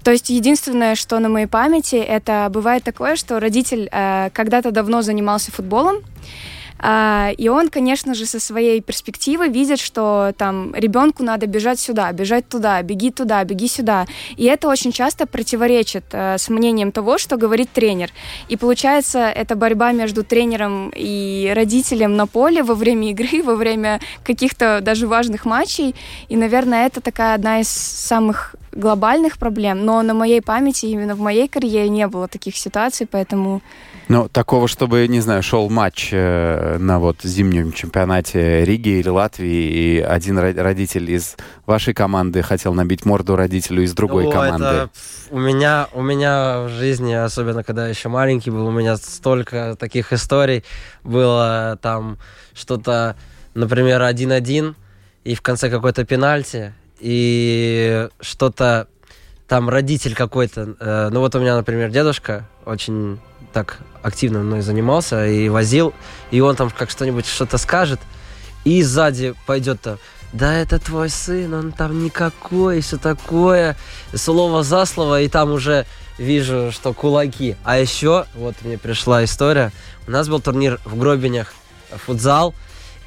[0.02, 5.02] То есть единственное, что на моей памяти, это бывает такое, что родитель э, когда-то давно
[5.02, 5.96] занимался футболом,
[6.84, 12.48] и он, конечно же, со своей перспективы видит, что там ребенку надо бежать сюда, бежать
[12.48, 14.06] туда, беги туда, беги сюда.
[14.36, 18.10] И это очень часто противоречит э, с мнением того, что говорит тренер.
[18.48, 24.00] И получается, это борьба между тренером и родителем на поле во время игры, во время
[24.24, 25.94] каких-то даже важных матчей.
[26.28, 29.84] И, наверное, это такая одна из самых глобальных проблем.
[29.84, 33.62] Но на моей памяти, именно в моей карьере не было таких ситуаций, поэтому...
[34.08, 39.70] Но такого, чтобы, не знаю, шел матч э, на вот зимнем чемпионате Риги или Латвии,
[39.96, 41.36] и один ро- родитель из
[41.66, 44.64] вашей команды хотел набить морду родителю из другой Ну, команды.
[44.66, 44.90] это
[45.30, 49.76] у меня, у меня в жизни, особенно когда я еще маленький был, у меня столько
[49.78, 50.62] таких историй
[51.04, 52.18] было там
[52.54, 53.16] что-то,
[53.54, 54.74] например, 1-1,
[55.24, 58.88] и в конце какой-то пенальти, и что-то
[59.48, 63.18] там родитель какой-то, э, ну вот у меня, например, дедушка очень
[63.52, 65.94] так активно мной занимался и возил,
[66.30, 68.00] и он там как что-нибудь что-то скажет,
[68.64, 69.98] и сзади пойдет-то,
[70.32, 73.76] да это твой сын, он там никакой, все такое,
[74.14, 75.86] слово за слово, и там уже
[76.18, 77.56] вижу, что кулаки.
[77.64, 79.72] А еще, вот мне пришла история,
[80.06, 81.52] у нас был турнир в Гробинях,
[81.90, 82.54] футзал,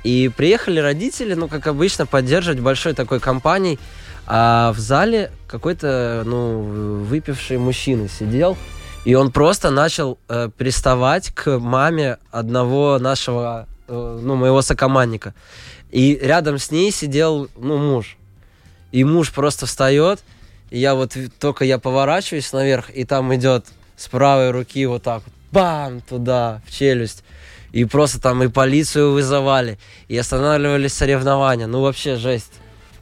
[0.04, 3.80] и приехали родители, ну, как обычно, поддерживать большой такой компанией,
[4.28, 6.62] а в зале какой-то, ну,
[7.04, 8.56] выпивший мужчина сидел,
[9.06, 15.36] и он просто начал э, приставать к маме одного нашего, э, ну, моего сокомандника.
[15.92, 18.18] И рядом с ней сидел, ну, муж.
[18.92, 20.22] И муж просто встает,
[20.72, 25.22] и я вот только я поворачиваюсь наверх, и там идет с правой руки вот так
[25.24, 27.24] вот, бам, туда, в челюсть.
[27.72, 31.68] И просто там и полицию вызывали, и останавливались соревнования.
[31.68, 32.54] Ну, вообще жесть.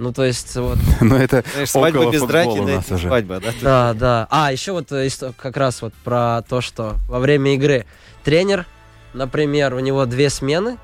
[0.04, 0.78] Ну, то есть, вот...
[1.02, 3.08] Ну, это Знаешь, свадьба без драки, у да, нас это уже.
[3.08, 3.54] свадьба, да?
[3.62, 4.28] Да, да.
[4.30, 7.86] А, еще вот э, как раз вот про то, что во время игры
[8.26, 8.66] тренер,
[9.14, 10.78] например, у него две смены,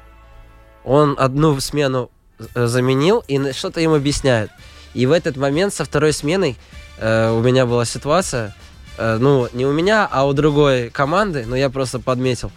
[0.86, 2.10] он одну смену
[2.55, 4.51] э, заменил и что-то им объясняет.
[4.93, 6.55] И в этот момент со второй сменой
[6.97, 8.55] э, у меня была ситуация,
[8.97, 12.53] э, ну, не у меня, а у другой команды, но я просто подметил.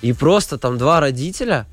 [0.00, 1.66] И просто там два родителя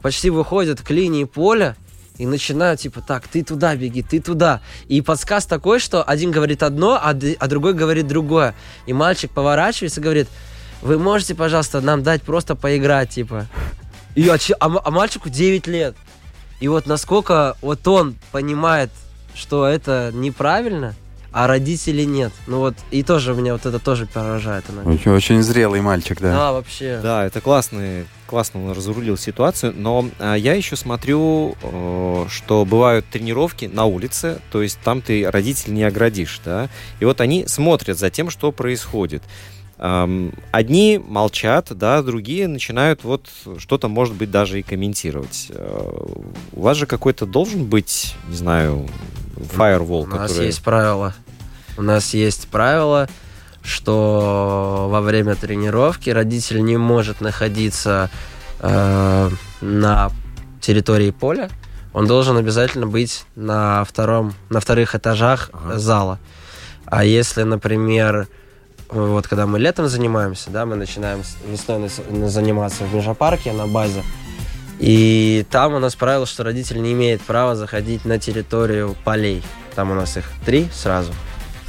[0.00, 1.74] почти выходят к линии поля
[2.20, 4.60] и начинают типа, так, ты туда беги, ты туда.
[4.88, 8.54] И подсказ такой, что один говорит одно, а, а другой говорит другое.
[8.84, 10.28] И мальчик поворачивается и говорит,
[10.82, 13.46] вы можете, пожалуйста, нам дать просто поиграть, типа.
[14.16, 15.96] И, а, а а мальчику 9 лет.
[16.60, 18.90] И вот насколько вот он понимает,
[19.34, 20.94] что это неправильно,
[21.32, 22.32] а родители нет.
[22.46, 24.90] Ну вот, и тоже меня вот это тоже поражает иногда.
[24.90, 26.32] Очень, очень зрелый мальчик, да.
[26.32, 27.00] Да, вообще.
[27.02, 33.06] Да, это классный, классно он разрулил ситуацию, но а, я еще смотрю, э, что бывают
[33.06, 37.98] тренировки на улице, то есть там ты родителей не оградишь, да, и вот они смотрят
[37.98, 39.22] за тем, что происходит.
[39.82, 45.46] Ам, Одни молчат, да, другие начинают вот что-то, может быть, даже и комментировать.
[45.50, 45.90] Э,
[46.52, 48.86] У вас же какой-то должен быть, не знаю,
[49.52, 50.46] фаервол, У нас который...
[50.46, 51.14] есть правило.
[51.76, 53.08] У нас есть правило,
[53.62, 58.10] что во время тренировки родитель не может находиться
[58.60, 60.10] э, на
[60.60, 61.48] территории поля.
[61.92, 65.78] Он должен обязательно быть на втором, на вторых этажах Ага.
[65.78, 66.18] зала.
[66.86, 68.28] А если, например,
[68.88, 72.00] вот когда мы летом занимаемся, да, мы начинаем весной нас-
[72.32, 74.02] заниматься в межапарке на базе,
[74.80, 79.42] и там у нас правило, что родитель не имеет права заходить на территорию полей.
[79.74, 81.12] Там у нас их три сразу.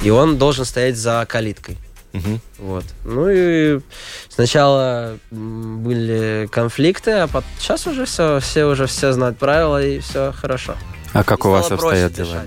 [0.02, 1.76] И он должен стоять за калиткой.
[2.14, 2.40] Мгм.
[2.58, 2.84] Вот.
[3.04, 3.80] Ну и
[4.30, 10.74] сначала были конфликты, а сейчас уже все, все уже все знают правила и все хорошо.
[11.12, 12.44] А как И у вас обстоят дела?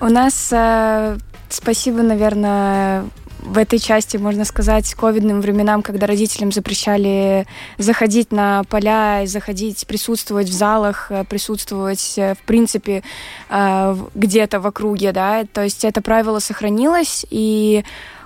[0.00, 1.18] У нас, э,
[1.50, 3.04] спасибо, наверное,
[3.40, 7.46] в этой части, можно сказать, ковидным временам, когда родителям запрещали
[7.78, 13.02] заходить на поля, заходить, присутствовать в залах, э, присутствовать, э, в принципе,
[13.50, 17.84] э, где-то в округе, да, то есть это правило сохранилось, и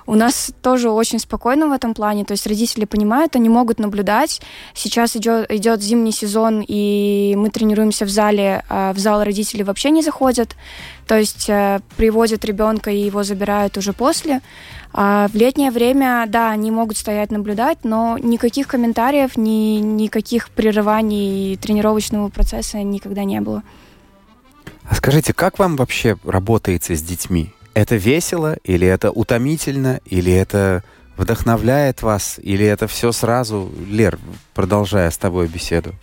[0.09, 4.41] у нас тоже очень спокойно в этом плане, то есть родители понимают, они могут наблюдать.
[4.73, 9.91] Сейчас идет, идет зимний сезон, и мы тренируемся в зале, а в зал родители вообще
[9.91, 10.55] не заходят,
[11.07, 14.41] то есть э, приводят ребенка и его забирают уже после.
[14.93, 21.55] А в летнее время, да, они могут стоять наблюдать, но никаких комментариев, ни, никаких прерываний
[21.57, 23.61] тренировочного процесса никогда не было.
[24.89, 27.53] А скажите, как вам вообще работается с детьми?
[27.79, 30.83] Это весело, или это утомительно, или это
[31.15, 33.71] вдохновляет вас, или это все сразу?
[33.89, 34.19] Лер,
[34.53, 35.95] продолжая с тобой беседу.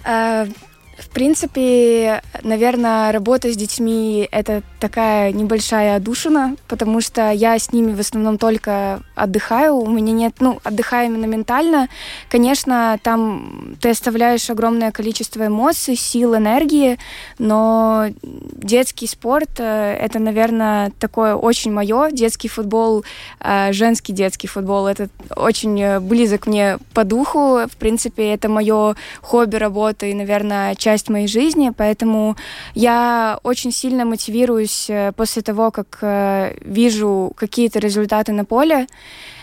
[0.99, 7.93] В принципе, наверное, работа с детьми— это такая небольшая отдушина, потому что я с ними
[7.93, 9.77] в основном только отдыхаю.
[9.77, 11.89] У меня нет, ну, отдыхаю именно ментально.
[12.31, 16.99] Конечно, там ты оставляешь огромное количество эмоций, сил, энергии,
[17.39, 22.11] но детский спорт э,— это, наверное, такое очень мое.
[22.11, 23.05] Детский футбол,
[23.41, 27.67] э, женский детский футбол— это очень э, близок мне по духу.
[27.67, 32.37] В принципе, это мое хобби, работа и, наверное, часть моей жизни, поэтому
[32.75, 38.87] я очень сильно мотивируюсь э, после того, как э, вижу какие-то результаты на поле.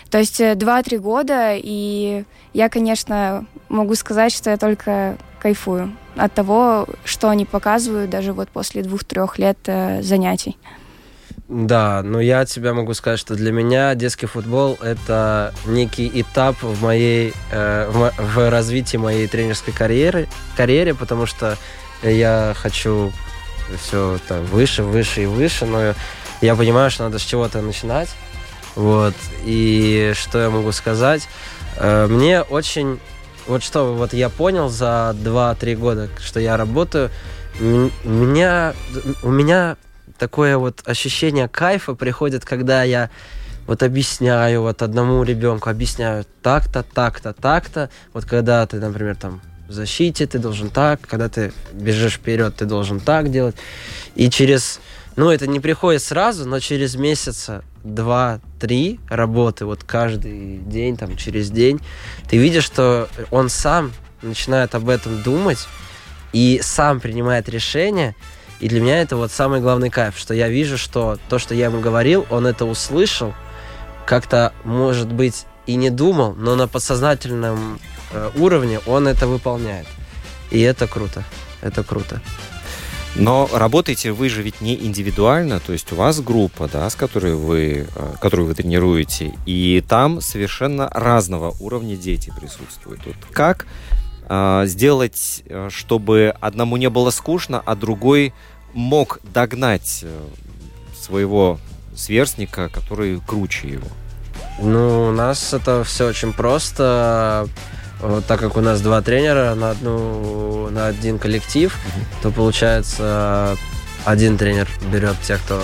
[0.09, 2.23] То есть э, 2-3 года, и
[2.53, 8.47] я, конечно, могу сказать, что я только кайфую от того, что они показывают даже вот
[8.47, 10.55] после двух-трех лет э, занятий.
[11.53, 16.59] Да, но я от тебя могу сказать, что для меня детский футбол это некий этап
[16.63, 20.27] в моей э, в, в развитии моей тренерской карьеры,
[20.57, 21.55] карьере, потому что
[22.01, 23.13] я хочу
[23.79, 25.93] все там выше, выше и выше, но
[26.41, 28.09] я понимаю, что надо с чего-то начинать.
[28.73, 29.13] Вот.
[29.45, 31.29] И что я могу сказать?
[31.77, 32.99] Э, мне очень...
[33.45, 37.11] Вот что вот я понял за 2-3 года, что я работаю,
[37.59, 38.73] меня,
[39.21, 39.77] у меня
[40.17, 43.09] такое вот ощущение кайфа приходит, когда я
[43.67, 47.89] вот объясняю вот одному ребенку, объясняю так-то, так-то, так-то.
[48.13, 52.65] Вот когда ты, например, там в защите, ты должен так, когда ты бежишь вперед, ты
[52.65, 53.55] должен так делать.
[54.15, 54.79] И через,
[55.15, 61.49] ну, это не приходит сразу, но через месяца два-три работы, вот каждый день, там, через
[61.49, 61.79] день,
[62.29, 63.91] ты видишь, что он сам
[64.21, 65.67] начинает об этом думать
[66.33, 68.15] и сам принимает решение.
[68.59, 71.65] И для меня это вот самый главный кайф, что я вижу, что то, что я
[71.65, 73.33] ему говорил, он это услышал,
[74.05, 77.79] как-то, может быть, и не думал, но на подсознательном
[78.11, 79.87] э, уровне он это выполняет.
[80.51, 81.23] И это круто.
[81.61, 82.21] Это круто.
[83.15, 87.35] Но работаете вы же ведь не индивидуально, то есть у вас группа, да, с которой
[87.35, 93.01] вы, э, которую вы тренируете, и там совершенно разного уровня дети присутствуют.
[93.05, 93.67] Вот как
[94.27, 98.33] э, сделать, э, чтобы одному не было скучно, а другой
[98.73, 100.21] мог догнать э,
[100.99, 101.59] своего
[101.95, 103.87] сверстника, который круче его?
[104.59, 107.47] Ну, у нас это все очень просто.
[108.01, 111.77] Вот, так как у нас два тренера на, одну, на один коллектив,
[112.21, 113.55] то получается
[114.03, 115.61] один тренер берет тех, кто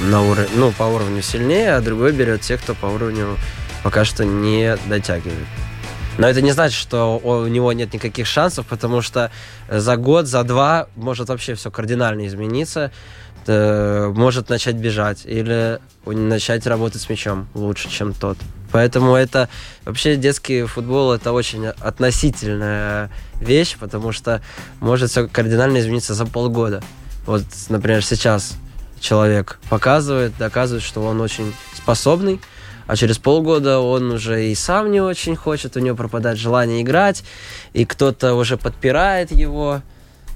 [0.00, 3.36] на уровне, ну, по уровню сильнее, а другой берет тех, кто по уровню
[3.82, 5.46] пока что не дотягивает.
[6.20, 9.30] Но это не значит, что у него нет никаких шансов, потому что
[9.70, 12.92] за год, за два может вообще все кардинально измениться.
[13.46, 18.36] Э, может начать бежать или начать работать с мячом лучше, чем тот.
[18.70, 19.48] Поэтому это
[19.86, 23.10] вообще детский футбол это очень относительная
[23.40, 24.42] вещь, потому что
[24.78, 26.82] может все кардинально измениться за полгода.
[27.26, 28.56] Вот, например, сейчас
[29.00, 32.40] человек показывает, доказывает, что он очень способный,
[32.90, 37.22] а через полгода он уже и сам не очень хочет, у него пропадает желание играть,
[37.72, 39.82] и кто-то уже подпирает его.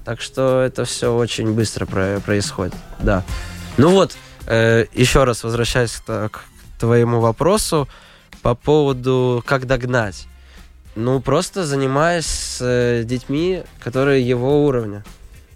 [0.05, 3.25] Так что это все очень быстро происходит, да.
[3.77, 6.45] Ну вот, э, еще раз возвращаясь к,
[6.79, 7.89] твоему вопросу
[8.41, 10.29] по поводу как догнать.
[10.95, 15.03] Ну, просто занимаясь с э, детьми, которые его уровня.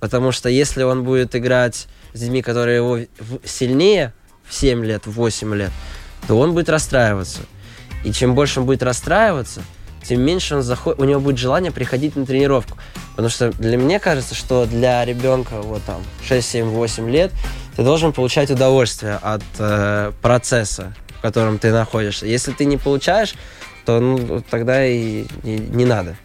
[0.00, 2.98] Потому что если он будет играть с детьми, которые его
[3.44, 4.14] сильнее
[4.48, 5.70] в 7 лет, в 8 лет,
[6.26, 7.40] то он будет расстраиваться.
[8.04, 9.62] И чем больше он будет расстраиваться,
[10.08, 10.98] тем меньше он заход...
[10.98, 12.78] у него будет желание приходить на тренировку.
[13.10, 17.32] Потому что для меня кажется, что для ребенка вот там 6, 7, 8 лет
[17.76, 22.26] ты должен получать удовольствие от э, процесса, в котором ты находишься.
[22.26, 23.34] Если ты не получаешь,
[23.84, 26.16] то ну, тогда и не, не надо.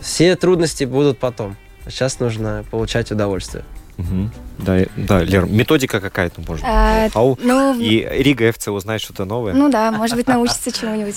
[0.00, 1.56] Все трудности будут потом.
[1.86, 3.64] Сейчас нужно получать удовольствие.
[4.02, 4.30] Угу.
[4.58, 9.54] Да, да, Лер, методика какая-то может а, Ау, ну, и Рига ФЦ узнает что-то новое.
[9.54, 11.16] Ну да, может быть, научится чему-нибудь.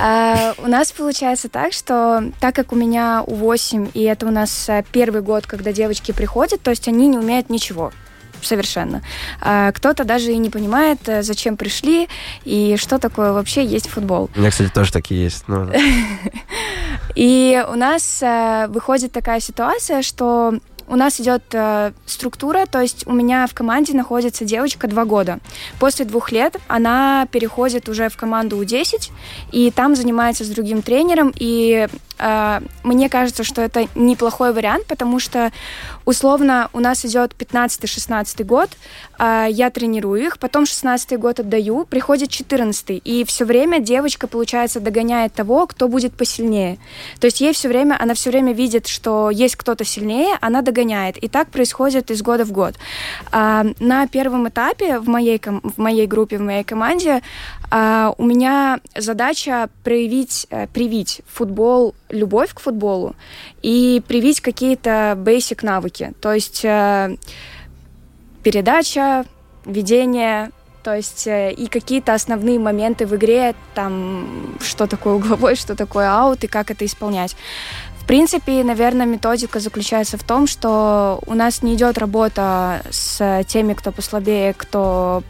[0.00, 4.30] А, у нас получается так, что так как у меня у 8, и это у
[4.30, 7.92] нас а, первый год, когда девочки приходят, то есть они не умеют ничего
[8.40, 9.02] совершенно.
[9.40, 12.08] А кто-то даже и не понимает, э, зачем пришли
[12.44, 14.30] и что такое вообще есть футбол.
[14.34, 15.44] У меня, кстати, тоже такие есть.
[15.46, 15.70] Но...
[17.14, 20.54] И у нас э, выходит такая ситуация, что
[20.92, 25.38] у нас идет э, структура, то есть у меня в команде находится девочка два года.
[25.80, 29.10] После двух лет она переходит уже в команду У10,
[29.52, 31.88] и там занимается с другим тренером, и
[32.84, 35.50] мне кажется, что это неплохой вариант, потому что
[36.04, 38.70] условно у нас идет 15-16 год,
[39.18, 44.80] э, я тренирую их, потом 16 год отдаю, приходит 14 и все время девочка, получается,
[44.80, 46.78] догоняет того, кто будет посильнее.
[47.20, 51.16] То есть ей все время, она все время видит, что есть кто-то сильнее, она догоняет.
[51.18, 52.74] И так происходит из года в год.
[53.30, 57.22] А, на первом этапе в моей, в моей группе, в моей команде
[57.74, 63.16] а, у меня задача проявить, э, привить футбол, любовь к футболу
[63.62, 66.12] и привить какие-то basic навыки.
[66.20, 67.16] То есть э,
[68.42, 69.24] передача,
[69.64, 70.50] ведение,
[70.82, 76.10] то есть э, и какие-то основные моменты в игре, там, что такое угловой, что такое
[76.10, 77.34] аут и как это исполнять.
[78.00, 83.72] В принципе, наверное, методика заключается в том, что у нас не идет работа с теми,
[83.72, 85.22] кто послабее, кто,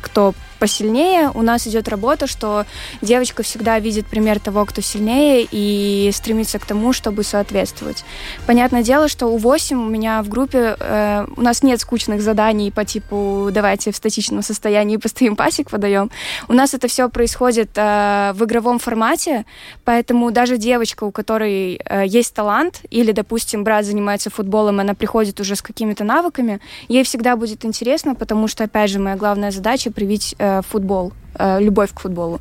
[0.00, 2.64] кто посильнее, у нас идет работа, что
[3.02, 8.04] девочка всегда видит пример того, кто сильнее, и стремится к тому, чтобы соответствовать.
[8.46, 12.70] Понятное дело, что у 8 у меня в группе э, у нас нет скучных заданий
[12.70, 16.10] по типу давайте в статичном состоянии постоим пасик подаем.
[16.48, 19.44] У нас это все происходит э, в игровом формате,
[19.84, 25.40] поэтому даже девочка, у которой э, есть талант, или, допустим, брат занимается футболом, она приходит
[25.40, 29.90] уже с какими-то навыками, ей всегда будет интересно, потому что, опять же, моя главная задача
[29.90, 32.40] привить э, футбол, э, любовь к футболу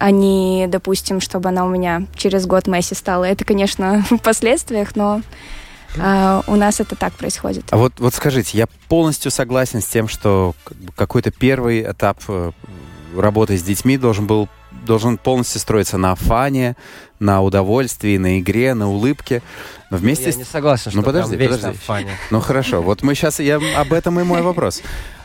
[0.00, 3.24] а не, допустим, чтобы она у меня через год Месси стала.
[3.24, 5.22] Это, конечно, в последствиях, но
[5.96, 7.66] э, у нас это так происходит.
[7.70, 10.54] А вот, вот скажите, я полностью согласен с тем, что
[10.96, 12.18] какой-то первый этап
[13.16, 14.48] работы с детьми должен был
[14.84, 16.76] должен полностью строиться на фане,
[17.18, 19.42] на удовольствии, на игре, на улыбке.
[19.90, 21.78] Но вместе Я с- не согласен, что Ну, подожди, прям весь подожди.
[21.78, 22.18] на фане.
[22.30, 24.82] Ну хорошо, вот мы сейчас, я об этом и мой вопрос.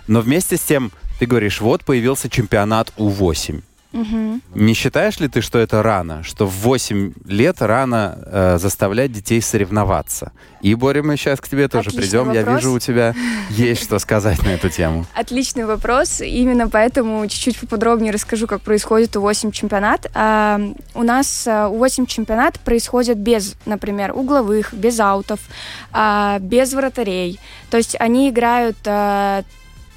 [0.07, 3.61] Но вместе с тем, ты говоришь, вот появился чемпионат У8.
[3.91, 4.41] Мгм.
[4.53, 6.21] Не считаешь ли ты, что это рано?
[6.23, 10.31] Что в 8 лет рано э, заставлять детей соревноваться?
[10.61, 12.31] И, Боря, мы сейчас к тебе тоже Отличный придем.
[12.31, 12.61] Я вопрос.
[12.61, 13.15] вижу, у тебя
[13.49, 15.07] есть что сказать на эту тему.
[15.15, 16.21] Отличный вопрос.
[16.21, 20.05] Именно поэтому чуть-чуть поподробнее расскажу, как происходит У8 чемпионат.
[20.13, 20.61] А,
[20.93, 25.39] у нас а, У8 чемпионат происходит без, например, угловых, без аутов,
[25.91, 27.39] а, без вратарей.
[27.71, 29.43] То есть они играют а,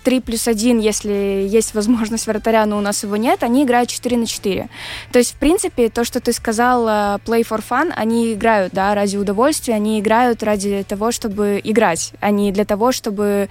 [0.03, 4.16] 3 плюс 1, если есть возможность вратаря, но у нас его нет, они играют 4
[4.16, 4.68] на 4.
[5.12, 8.94] То есть, в принципе, то, что ты сказал, а, play for fun, они играют, да,
[8.94, 13.48] ради удовольствия, они играют ради того, чтобы играть, а не для того, чтобы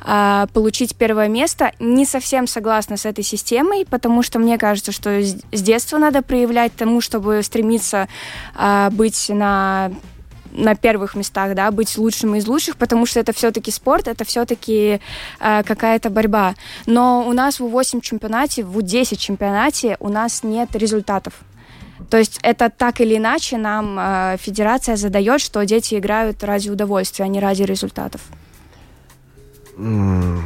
[0.00, 1.72] а, получить первое место.
[1.78, 6.74] Не совсем согласна с этой системой, потому что мне кажется, что с детства надо проявлять
[6.74, 8.08] тому, чтобы стремиться
[8.54, 9.90] а, быть на
[10.54, 15.00] на первых местах, да, быть лучшим из лучших, потому что это все-таки спорт, это все-таки
[15.38, 16.54] какая-то борьба.
[16.86, 21.34] Но у нас в У8 чемпионате, в У10 чемпионате у нас нет результатов.
[22.10, 27.24] То есть это так или иначе нам э, федерация задает, что дети играют ради удовольствия,
[27.24, 28.20] а не ради результатов.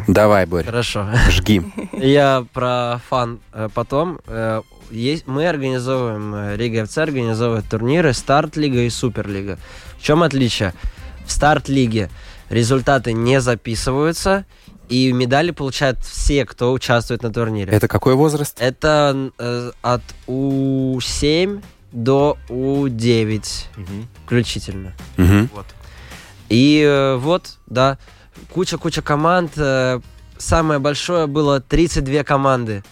[0.07, 1.07] Давай, Боря, Хорошо.
[1.29, 1.63] жги.
[1.93, 4.21] Я про фан э, потом.
[4.27, 9.59] Э, Есть, мы организовываем, э, Рига ФЦ организовывает турниры Старт-лига и Суперлига.
[9.99, 10.73] В чем отличие?
[11.27, 12.09] В Старт-лиге
[12.49, 14.47] результаты не записываются,
[14.89, 17.71] и медали получают все, кто участвует на турнире.
[17.73, 18.57] Это какой возраст?
[18.59, 23.45] Это э, от У7 до У9
[24.25, 24.95] включительно.
[25.17, 25.51] Мгм.
[26.49, 27.99] И э, вот, да,
[28.51, 29.53] куча-куча команд.
[29.57, 30.01] э,
[30.39, 32.83] самое большое было 32 команды.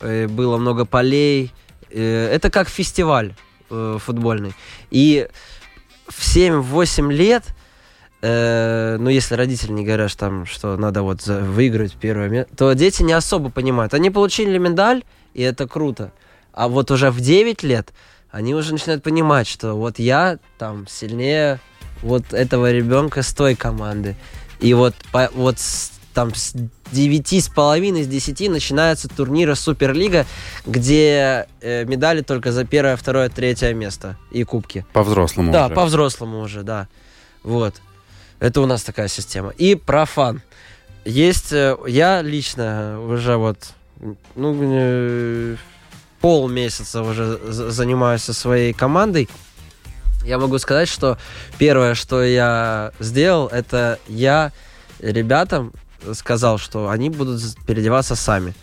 [0.00, 1.52] Э, было много полей.
[1.90, 3.34] Э, это как фестиваль
[3.70, 4.52] э, футбольный.
[4.90, 5.28] И
[6.08, 7.44] в 7-8 лет,
[8.22, 12.72] э, ну, если родители не говорят, что там, что надо вот выиграть первое место, то
[12.72, 13.94] дети не особо понимают.
[13.94, 15.04] Они получили медаль,
[15.34, 16.12] и это круто.
[16.52, 17.92] А вот уже в 9 лет
[18.30, 21.60] они уже начинают понимать, что вот я там сильнее
[22.02, 24.16] вот этого ребенка с той команды.
[24.60, 26.52] И вот, по- вот с- там с
[26.90, 30.26] 9 с половиной, с 10 начинаются турниры Суперлига,
[30.66, 34.84] где э, медали только за первое, второе, третье место и кубки.
[34.92, 35.74] По-взрослому Да, уже.
[35.76, 36.88] по-взрослому уже, да.
[37.44, 37.76] Вот.
[38.40, 39.50] Это у нас такая система.
[39.50, 40.42] И про фан.
[41.04, 43.74] Есть, э, я лично уже вот,
[44.34, 45.54] ну, э,
[46.20, 49.28] полмесяца уже за- занимаюсь со своей командой.
[50.24, 51.16] Я могу сказать, что
[51.58, 54.50] первое, что я сделал, это я
[54.98, 55.72] ребятам
[56.14, 58.54] сказал, что они будут переодеваться сами.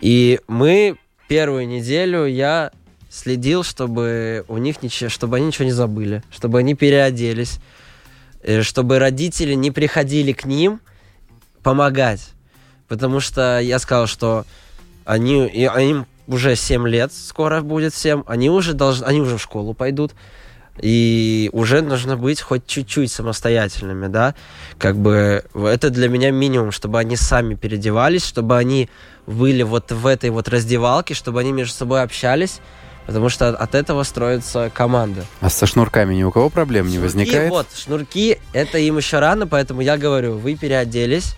[0.00, 0.96] И мы
[1.28, 2.72] первую неделю я
[3.10, 7.58] следил, чтобы у них ничего, чтобы они ничего не забыли, чтобы они переоделись,
[8.42, 10.80] э, чтобы родители не приходили к ним
[11.62, 12.30] помогать.
[12.88, 14.46] Потому что я сказал, что
[15.04, 19.42] они, и им уже 7 лет скоро будет всем, они уже должны, они уже в
[19.42, 20.12] школу пойдут,
[20.82, 24.34] и уже нужно быть хоть чуть-чуть самостоятельными, да,
[24.78, 28.88] как бы это для меня минимум, чтобы они сами переодевались, чтобы они
[29.26, 32.60] были вот в этой вот раздевалке, чтобы они между собой общались,
[33.06, 35.24] потому что от этого строится команда.
[35.40, 37.50] А со шнурками ни у кого проблем не Шнурки, возникает?
[37.50, 41.34] вот, шнурки, это им еще рано, поэтому я говорю, вы переоделись,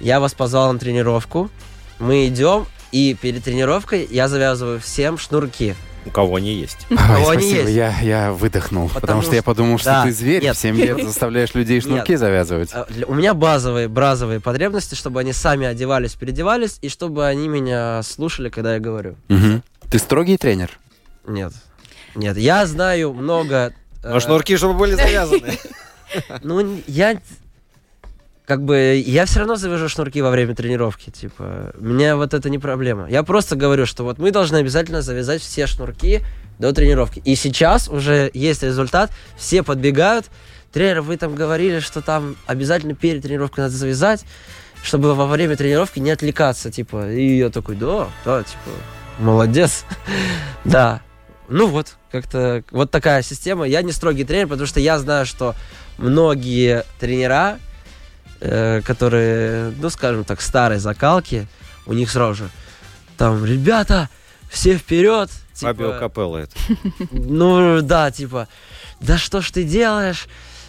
[0.00, 1.50] я вас позвал на тренировку,
[1.98, 5.74] мы идем, и перед тренировкой я завязываю всем шнурки.
[6.08, 6.78] У кого они есть.
[6.90, 7.76] Ой, кого они спасибо, есть.
[7.76, 10.56] я, я выдохнул, потому, Потому что я что- подумал, что Да, ты зверь, нет.
[10.56, 12.20] в 7 лет заставляешь людей шнурки Нет.
[12.20, 12.70] завязывать.
[12.72, 18.02] А, У меня базовые, базовые потребности, чтобы они сами одевались, переодевались, и чтобы они меня
[18.02, 19.16] слушали, когда я говорю.
[19.28, 19.62] Мгм.
[19.90, 20.78] Ты строгий тренер?
[21.26, 21.52] Нет.
[22.14, 23.72] Нет, я знаю много...
[24.02, 25.58] э, Но шнурки, чтобы были завязаны.
[26.42, 27.20] Ну, я...
[28.48, 32.58] как бы я все равно завяжу шнурки во время тренировки, типа, мне вот это не
[32.58, 33.06] проблема.
[33.10, 36.22] Я просто говорю, что вот мы должны обязательно завязать все шнурки
[36.58, 37.20] до тренировки.
[37.26, 40.30] И сейчас уже есть результат, все подбегают,
[40.72, 44.24] тренер, вы там говорили, что там обязательно перед тренировкой надо завязать,
[44.82, 48.70] чтобы во время тренировки не отвлекаться, типа, и я такой, да, да, типа,
[49.18, 49.84] молодец,
[50.64, 51.02] да.
[51.50, 53.66] Ну вот, как-то вот такая система.
[53.66, 55.54] Я не строгий тренер, потому что я знаю, что
[55.98, 57.58] многие тренера,
[58.40, 61.46] э, которые, ну, скажем так, старой закалки,
[61.86, 62.50] у них сразу же
[63.18, 64.08] там, ребята,
[64.48, 65.28] все вперед.
[65.52, 66.54] Типа, Фабио Капелло это.
[67.10, 68.48] ну, да, типа,
[69.00, 70.28] да что ж ты делаешь?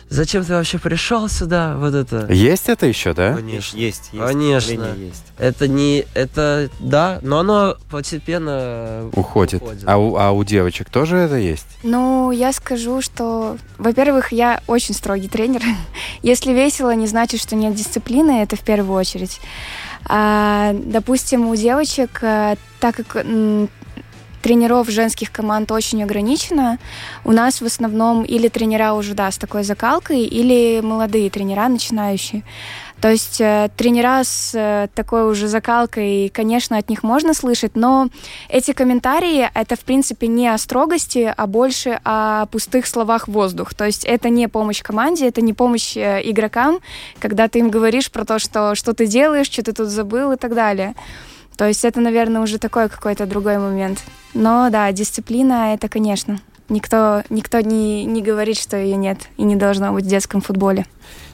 [0.09, 1.75] Зачем ты вообще пришел сюда?
[1.77, 2.25] Вот это.
[2.33, 3.35] Есть это еще, да?
[3.35, 3.77] Конечно.
[3.77, 4.25] Есть, есть.
[4.25, 4.95] Конечно.
[4.97, 5.23] Есть.
[5.37, 6.05] Это не...
[6.15, 6.69] Это...
[6.79, 9.61] Да, но оно постепенно Уходит.
[9.61, 9.83] уходит.
[9.85, 11.67] А у, а у девочек тоже это есть?
[11.83, 15.61] Ну, я скажу, что, во-первых, я очень строгий тренер.
[16.23, 19.39] Если весело, не значит, что нет дисциплины, это в первую очередь.
[20.05, 23.23] А, допустим, у девочек, э, так как
[24.41, 26.77] тренеров женских команд очень ограничено,
[27.23, 32.43] у нас в основном или тренера уже, да, с такой закалкой, или молодые тренера, начинающие.
[33.01, 38.09] То есть э, тренера с э, такой уже закалкой, конечно, от них можно слышать, но
[38.49, 43.73] эти комментарии это в принципе не о строгости, а больше о пустых словах воздух.
[43.73, 46.79] То есть это не помощь команде, это не помощь э, игрокам,
[47.19, 50.37] когда ты им говоришь про то, что что ты делаешь, что ты тут забыл и
[50.37, 50.93] так далее.
[51.59, 54.01] То есть это, наверное, уже такой какой-то другой момент.
[54.33, 56.39] Но да, дисциплина это, конечно.
[56.69, 60.85] Никто, никто не, не говорит, что ее нет и не должно быть в детском футболе.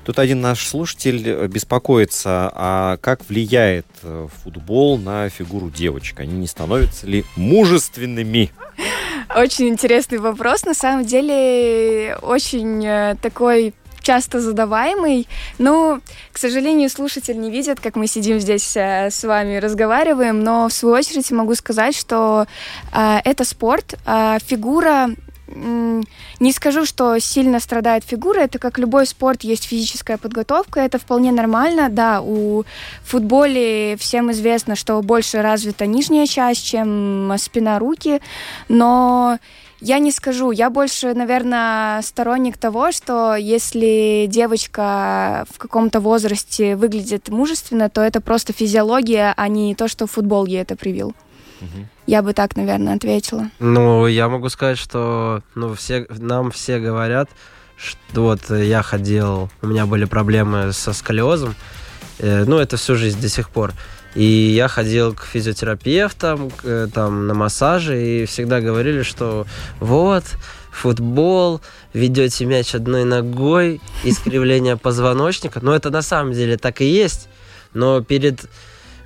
[0.04, 6.20] Тут один наш слушатель э, беспокоится, а как влияет э, футбол на фигуру девочек?
[6.22, 8.50] Они не становятся ли мужественными?
[9.36, 10.66] Очень интересный вопрос.
[10.66, 13.76] На самом деле, очень э, такой
[14.06, 15.28] часто задаваемый.
[15.58, 16.00] Но,
[16.32, 20.44] к сожалению, слушатель не видит, как мы сидим здесь э, с вами разговариваем.
[20.44, 22.46] Но, в свою очередь, могу сказать, что
[22.94, 23.96] э, это спорт.
[24.06, 25.10] Э, фигура
[25.48, 31.32] не скажу, что сильно страдает фигура, это как любой спорт, есть физическая подготовка, это вполне
[31.32, 32.64] нормально, да, у
[33.04, 38.22] футболе всем известно, что больше развита нижняя часть, чем спина, руки,
[38.70, 39.38] но
[39.86, 47.30] я не скажу, я больше, наверное, сторонник того, что если девочка в каком-то возрасте выглядит
[47.30, 51.14] мужественно, то это просто физиология, а не то, что футбол ей это привил.
[52.08, 53.50] Я бы так, наверное, ответила.
[53.60, 57.30] Ну, я могу сказать, что ну, все, нам все говорят,
[57.78, 61.56] что вот я ходил, у меня были проблемы со сколиозом,
[62.20, 63.74] э, ну, это всю жизнь до сих пор.
[64.16, 69.46] И я ходил к физиотерапевтам, к, э, там, на массажи, и всегда говорили, что
[69.80, 70.24] вот,
[70.72, 71.62] футбол,
[71.94, 75.60] ведете мяч одной ногой, искривление позвоночника.
[75.62, 77.28] Но это на самом деле так и есть.
[77.74, 78.48] Но перед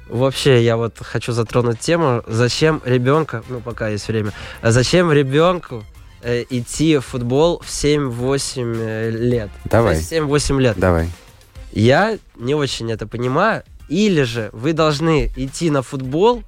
[0.09, 5.83] Вообще, я вот хочу затронуть тему, зачем ребенка, ну, пока есть время, а зачем ребенку
[6.23, 9.49] э, идти в футбол в 7-8 э, лет?
[9.65, 9.93] Давай.
[9.93, 10.79] То есть 7-8 лет.
[10.79, 11.09] Давай.
[11.71, 13.63] Я не очень это понимаю.
[13.89, 16.43] Или же вы должны идти на футбол,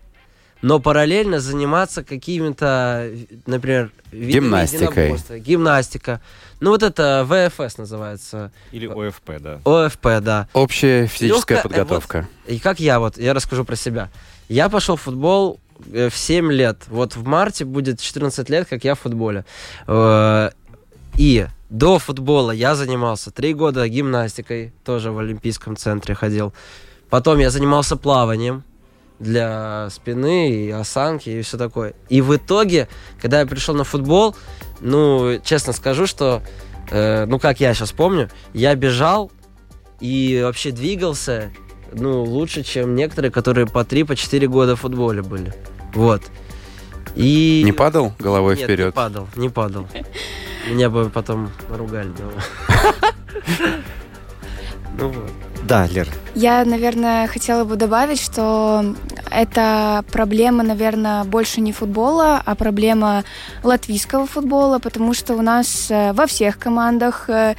[0.61, 3.11] но параллельно заниматься какими-то,
[3.47, 5.17] например, Гимнастикой.
[5.39, 6.21] Гимнастика.
[6.59, 8.51] Ну, вот это ВФС называется.
[8.71, 9.59] Или ОФП, да.
[9.65, 10.47] ОФП, да.
[10.53, 12.27] Общая физическая Лёгкая, э, подготовка.
[12.45, 14.09] И как я вот, я расскажу про себя.
[14.49, 15.59] Я пошел в футбол
[15.91, 16.83] э, в 7 лет.
[16.87, 19.45] Вот в марте будет 14 лет, как я в футболе.
[19.87, 20.51] Э,
[21.17, 26.53] И до футбола я занимался 3 года гимнастикой, тоже в Олимпийском центре ходил.
[27.11, 28.63] Потом я занимался плаванием
[29.19, 31.93] для спины и осанки и все такое.
[32.07, 32.87] И в итоге,
[33.21, 34.33] когда я пришел на футбол,
[34.79, 36.41] ну, честно скажу, что,
[36.89, 39.29] э, ну, как я сейчас помню, я бежал
[39.99, 41.51] и вообще двигался,
[41.91, 45.53] ну, лучше, чем некоторые, которые по 3, по 4 года в футболе были.
[45.93, 46.23] Вот.
[47.17, 47.61] И...
[47.65, 48.85] Не падал головой Нет, вперед?
[48.87, 49.85] не падал, не падал.
[50.69, 52.41] Меня бы потом ругали дома.
[54.97, 55.31] Ну вот.
[55.63, 56.07] Да, Лер.
[56.33, 58.95] Я, наверное, хотела бы добавить, что
[59.29, 63.23] это проблема, наверное, больше не футбола, а проблема
[63.63, 67.55] латвийского футбола, потому что у нас э, во всех командах э,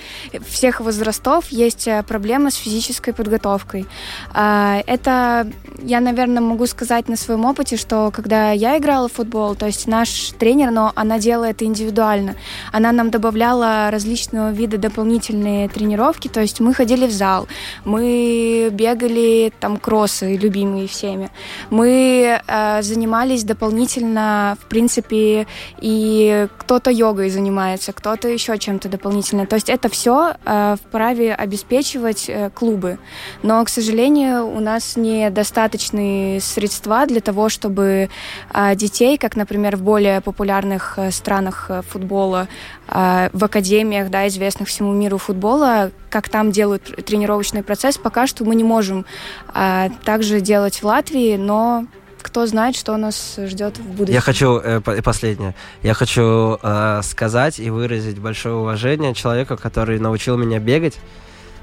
[0.49, 3.87] всех возрастов есть э, проблема с физической подготовкой.
[4.33, 5.51] А, Это,
[5.83, 9.87] я, наверное, могу сказать на своем опыте, что когда я играла в футбол, то есть
[9.87, 12.37] наш тренер, но она делала это индивидуально.
[12.73, 17.49] Она нам добавляла различного вида дополнительные тренировки, то есть мы ходили в зал,
[17.85, 21.31] мы бегали там кроссы, любимые всеми.
[21.71, 25.47] Мы э, занимались дополнительно, в принципе,
[25.81, 29.47] и кто-то йогой занимается, кто-то еще чем-то дополнительно.
[29.47, 32.99] То есть это все э, вправе обеспечивать э, клубы.
[33.43, 38.09] Но, к сожалению, у нас недостаточные средства для того, чтобы
[38.53, 42.49] э, детей, как, например, в более популярных э, странах э, футбола,
[42.89, 48.45] э, в академиях, да, известных всему миру футбола, как там делают тренировочный процесс, пока что
[48.45, 49.07] мы не можем
[49.55, 51.87] э, также делать в Латвии, но
[52.21, 54.15] кто знает, что нас ждет в будущем.
[54.15, 59.99] Я хочу, э, по- последнее, я хочу э, сказать и выразить большое уважение человеку, который
[59.99, 60.99] научил меня бегать,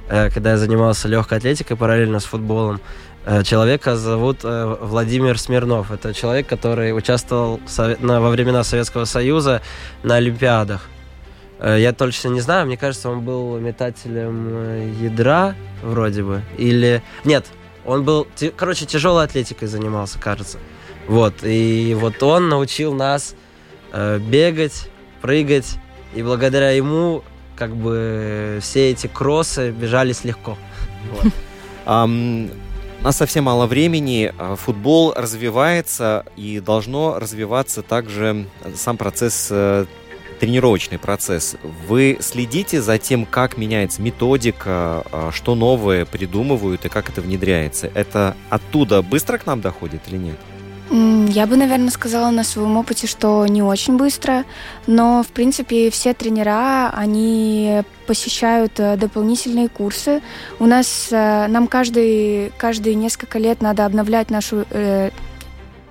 [0.10, 2.82] э, когда я занимался легкой атлетикой параллельно с футболом.
[3.26, 5.92] Э, человека зовут э, Владимир Смирнов.
[5.92, 9.62] Это человек, который участвовал во времена Советского Союза
[10.02, 10.90] на Олимпиадах.
[11.60, 16.42] Э, Я точно не знаю, мне кажется, он был метателем э, ядра, вроде бы.
[16.58, 17.02] Или...
[17.26, 17.46] Нет,
[17.86, 18.28] он был...
[18.56, 20.58] Короче, тяжелой атлетикой занимался, кажется.
[21.08, 23.36] Вот, и вот он научил нас
[23.92, 24.90] э, бегать,
[25.22, 25.78] прыгать,
[26.14, 27.24] и благодаря ему
[27.56, 30.58] как бы все эти кроссы бежались легко.
[31.86, 34.34] У нас совсем мало времени.
[34.38, 38.46] а, Футбол развивается и должно развиваться также
[38.76, 39.50] сам процесс,
[40.40, 41.56] тренировочный процесс.
[41.88, 47.92] Вы следите за тем, как меняется методика, а, что новое придумывают и как это внедряется.
[47.94, 50.38] Это оттуда быстро к нам доходит или нет?
[50.92, 54.44] Я бы, наверное, сказала на своем опыте, что не очень быстро,
[54.88, 60.22] но, в принципе, все тренера, они посещают э, дополнительные курсы.
[60.58, 65.12] У нас, э, нам каждый, каждые несколько лет надо обновлять нашу э,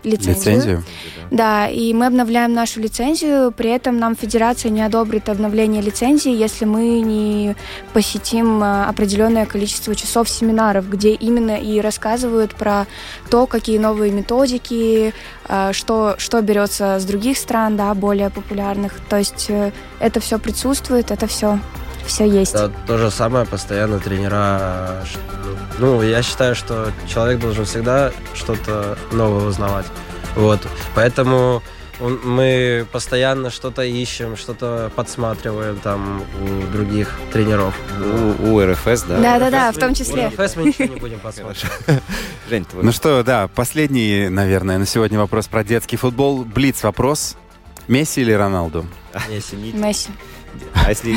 [0.05, 0.34] лицензию.
[0.34, 0.84] Лицензию?
[1.30, 6.64] Да, и мы обновляем нашу лицензию, при этом нам федерация не одобрит обновление лицензии, если
[6.64, 7.55] мы не
[7.92, 12.86] посетим э, определенное количество часов семинаров, где именно и рассказывают про
[13.30, 15.12] то, какие новые методики,
[15.49, 19.01] э, что, что берется с других стран, да, более популярных.
[19.09, 21.59] То есть э, это все присутствует, это все,
[22.09, 22.54] все есть.
[22.54, 25.04] Это то же самое постоянно тренера.
[25.78, 29.86] Ну, я считаю, что человек должен всегда что-то новое узнавать.
[30.34, 30.61] Вот.
[30.94, 31.62] Поэтому
[32.00, 37.74] он- мы постоянно что-то ищем, что-то подсматриваем там у других тренеров.
[38.40, 39.18] У, у РФС, да?
[39.20, 40.26] Да-да-да, в том числе.
[40.28, 41.64] У РФС мы ничего не будем посмотреть.
[42.50, 46.44] Жень, твой Ну что, да, последний, наверное, на сегодня вопрос про детский футбол.
[46.44, 47.36] Блиц вопрос.
[47.88, 48.86] Месси или Роналду?
[49.30, 50.11] Не- Месси.
[50.89, 51.14] А если...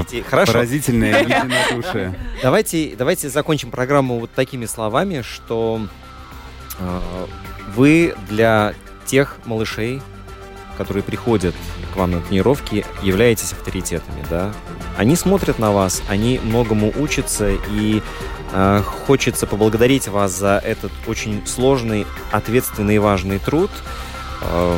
[0.00, 0.24] Детей.
[0.28, 0.52] Хорошо.
[0.52, 2.12] Поразительное единодушие.
[2.42, 5.86] Давайте, давайте закончим программу вот такими словами, что
[6.80, 7.00] э,
[7.76, 8.74] вы для
[9.06, 10.02] тех малышей,
[10.76, 11.54] которые приходят
[11.94, 14.52] к вам на тренировки, являетесь авторитетами, да?
[14.96, 18.02] Они смотрят на вас, они многому учатся, и
[18.52, 23.70] э, хочется поблагодарить вас за этот очень сложный, ответственный и важный труд,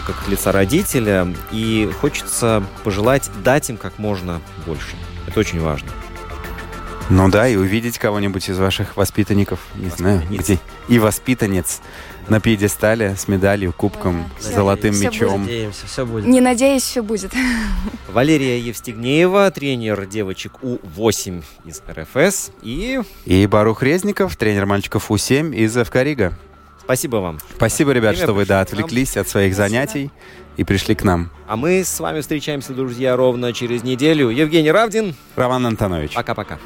[0.06, 4.96] как от лица родителя, и хочется пожелать дать им как можно больше.
[5.26, 5.88] Это очень важно.
[7.10, 10.58] Ну да, и увидеть кого-нибудь из ваших воспитанников, не знаю, где.
[10.88, 11.82] И воспитанец
[12.28, 15.42] на пьедестале с медалью, кубком, с Всё, золотым всё мечом.
[15.42, 16.26] Надеемся, все будет.
[16.26, 17.32] Не надеюсь, все будет.
[18.08, 22.52] Валерия Евстигнеева, тренер девочек У8 из РФС.
[22.62, 26.32] И И Барух Резников, тренер мальчиков У7 из ФК Рига.
[26.84, 27.38] Спасибо вам.
[27.56, 30.10] Спасибо, ребят, Время что вы, да, отвлеклись от своих занятий
[30.56, 31.30] и пришли к нам.
[31.46, 34.28] А мы с вами встречаемся, друзья, ровно через неделю.
[34.28, 35.14] Евгений Равдин.
[35.36, 36.14] Роман Антонович.
[36.14, 36.58] Пока-пока.